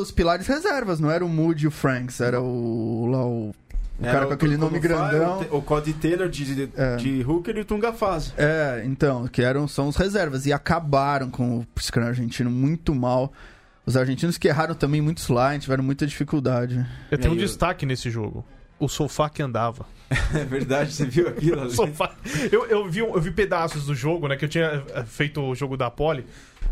[0.00, 3.06] os pilares reservas, não era o Moody e o Franks, era o.
[3.10, 3.54] Lá, o, o
[4.02, 5.46] Era cara com aquele nome grandão.
[5.50, 6.96] O, o Cody Taylor de, É.
[6.96, 8.32] de Hooker e o Tunga Fase.
[8.36, 10.44] É, então, que eram, são os reservas.
[10.44, 13.32] E acabaram com o Scrum argentino muito mal.
[13.86, 16.84] Os argentinos que erraram também muitos lines, tiveram muita dificuldade.
[17.10, 18.44] Eu tenho um destaque nesse jogo.
[18.78, 19.86] O sofá que andava.
[20.34, 21.62] É verdade, você viu aquilo?
[21.62, 21.70] ali?
[21.74, 22.12] Sofá.
[22.52, 24.36] Eu, eu, vi, eu vi pedaços do jogo, né?
[24.36, 26.24] Que eu tinha eh, feito o jogo da Poli.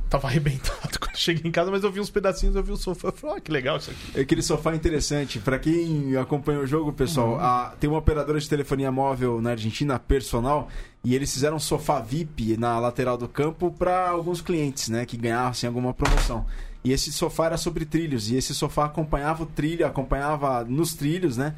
[0.09, 3.09] Tava arrebentado quando cheguei em casa, mas eu vi uns pedacinhos, eu vi o sofá.
[3.09, 4.21] Eu falei, ah, que legal isso aqui.
[4.21, 5.41] Aquele sofá interessante.
[5.41, 6.93] Pra quem acompanha o jogo, Uhum.
[6.93, 10.69] pessoal, a- tem uma operadora de telefonia móvel na Argentina, Personal,
[11.03, 15.17] e eles fizeram um sofá VIP na lateral do campo para alguns clientes, né, que
[15.17, 16.47] ganhassem alguma promoção.
[16.85, 21.37] E esse sofá era sobre trilhos, e esse sofá acompanhava o trilho, acompanhava nos trilhos,
[21.39, 21.55] né?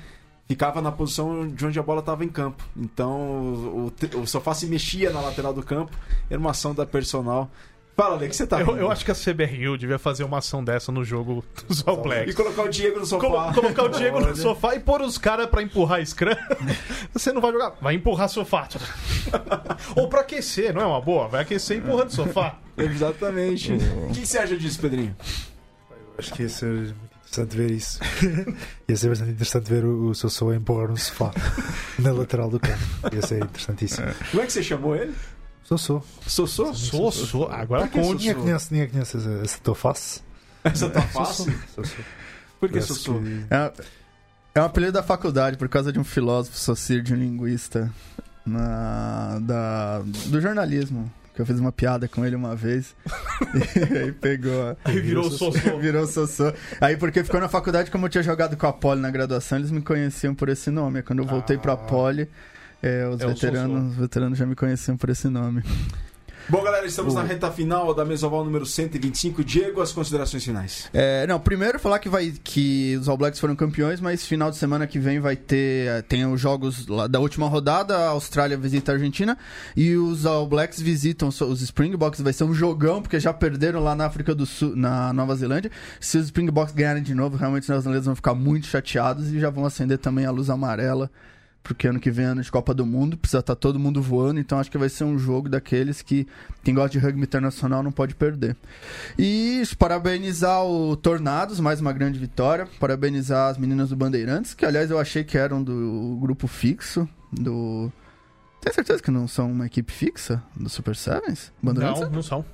[0.48, 2.62] Ficava na posição de onde a bola estava em campo.
[2.76, 5.90] Então o, o- o sofá se mexia na lateral do campo.
[6.30, 7.50] Era uma ação da Personal.
[7.96, 10.62] Fala, o que você tá Eu, eu acho que a CBRU devia fazer uma ação
[10.62, 12.34] dessa no jogo dos All E Blacks.
[12.34, 13.26] colocar o Diego no sofá.
[13.26, 16.34] Colo- colocar o Diego no sofá e pôr os caras pra empurrar Scrum.
[17.14, 18.68] Você não vai jogar, vai empurrar sofá.
[19.96, 21.26] Ou pra aquecer, não é uma boa?
[21.28, 22.58] Vai aquecer empurrando sofá.
[22.76, 23.72] Exatamente.
[23.72, 25.16] O que você acha disso, Pedrinho?
[26.18, 27.98] Acho que ia ser muito interessante ver isso.
[28.86, 31.30] ia ser bastante interessante ver o, o Sossô a empurrar um sofá
[31.98, 32.78] na lateral do campo.
[33.10, 34.06] Ia ser interessantíssimo.
[34.30, 35.14] Como é que você chamou ele?
[35.68, 36.02] Sossô.
[36.26, 36.72] Sossô?
[37.12, 37.48] Sou.
[37.50, 38.26] Agora Pra que conte.
[38.28, 40.20] Ninguém conhece, ninguém conhece essa, essa tua face.
[40.62, 41.52] Essa tá fácil?
[41.74, 41.96] Sossô.
[42.60, 43.14] Por que Sossô?
[43.20, 43.72] que- É,
[44.54, 47.92] é um apelido da faculdade por causa de um filósofo socir de um linguista
[48.44, 51.10] na, da, do jornalismo.
[51.34, 52.94] Que eu fiz uma piada com ele uma vez.
[53.92, 54.70] e aí pegou.
[54.70, 55.76] a- Aí virou o Sossô.
[55.78, 56.50] Virou Sossô.
[56.80, 59.70] Aí, porque ficou na faculdade, como eu tinha jogado com a Poli na graduação, eles
[59.70, 61.02] me conheciam por esse nome.
[61.02, 61.76] Quando eu voltei pra Ah.
[61.76, 62.26] Poli,
[62.82, 65.62] é, os, É veteranos, os veteranos já me conheciam por esse nome.
[66.48, 69.42] Bom, galera, estamos O- na reta final da Mesoval número 125.
[69.42, 70.88] Diego, as considerações finais.
[70.94, 74.56] É, não, primeiro falar que vai que os All Blacks foram campeões, mas final de
[74.56, 78.56] semana que vem vai ter é, tem os jogos lá da última rodada, a Austrália
[78.56, 79.36] visita a Argentina
[79.76, 83.80] e os All Blacks visitam os- os Springboks, vai ser um jogão porque já perderam
[83.82, 85.72] lá na África do Sul, na Nova Zelândia.
[85.98, 89.50] Se os Springboks ganharem de novo, realmente os neozelandeses vão ficar muito chateados e já
[89.50, 91.10] vão acender também a luz amarela.
[91.66, 94.38] Porque ano que vem é ano de Copa do Mundo, precisa estar todo mundo voando,
[94.38, 96.24] então acho que vai ser um jogo daqueles que
[96.62, 98.56] quem gosta de rugby internacional não pode perder.
[99.18, 102.68] E parabenizar o Tornados, mais uma grande vitória.
[102.78, 107.90] Parabenizar as meninas do Bandeirantes, que aliás eu achei que eram do grupo fixo, do.
[108.60, 111.52] Tem certeza que não são uma equipe fixa do Super Sevens?
[111.60, 112.02] Bandeirantes?
[112.02, 112.44] Não, não são.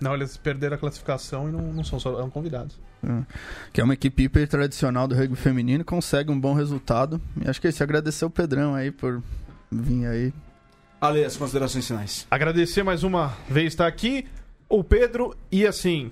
[0.00, 2.78] Não, eles perderam a classificação e não, não são, só eram convidados.
[3.72, 7.20] Que é uma equipe hiper tradicional do rugby feminino, consegue um bom resultado.
[7.40, 7.82] E acho que é isso.
[7.82, 9.22] Agradecer o Pedrão aí por
[9.70, 10.32] vir aí.
[11.00, 12.26] Ale, as considerações finais.
[12.30, 14.26] Agradecer mais uma vez estar aqui.
[14.68, 16.10] O Pedro, e assim,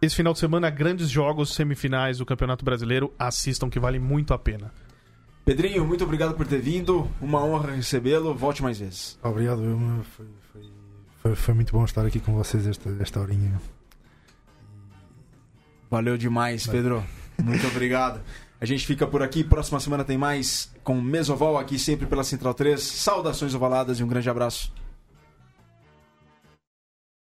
[0.00, 3.12] esse final de semana, grandes jogos semifinais do Campeonato Brasileiro.
[3.18, 4.72] Assistam que vale muito a pena.
[5.44, 7.10] Pedrinho, muito obrigado por ter vindo.
[7.20, 8.34] Uma honra recebê-lo.
[8.34, 9.18] Volte mais vezes.
[9.22, 10.26] Obrigado, eu, foi,
[11.22, 13.60] foi, foi, muito bom estar aqui com vocês esta, esta horinha.
[15.90, 17.04] Valeu demais, Pedro.
[17.42, 18.20] Muito obrigado.
[18.60, 19.44] A gente fica por aqui.
[19.44, 22.80] Próxima semana tem mais com Mesoval aqui sempre pela Central 3.
[22.80, 24.72] Saudações ovaladas e um grande abraço.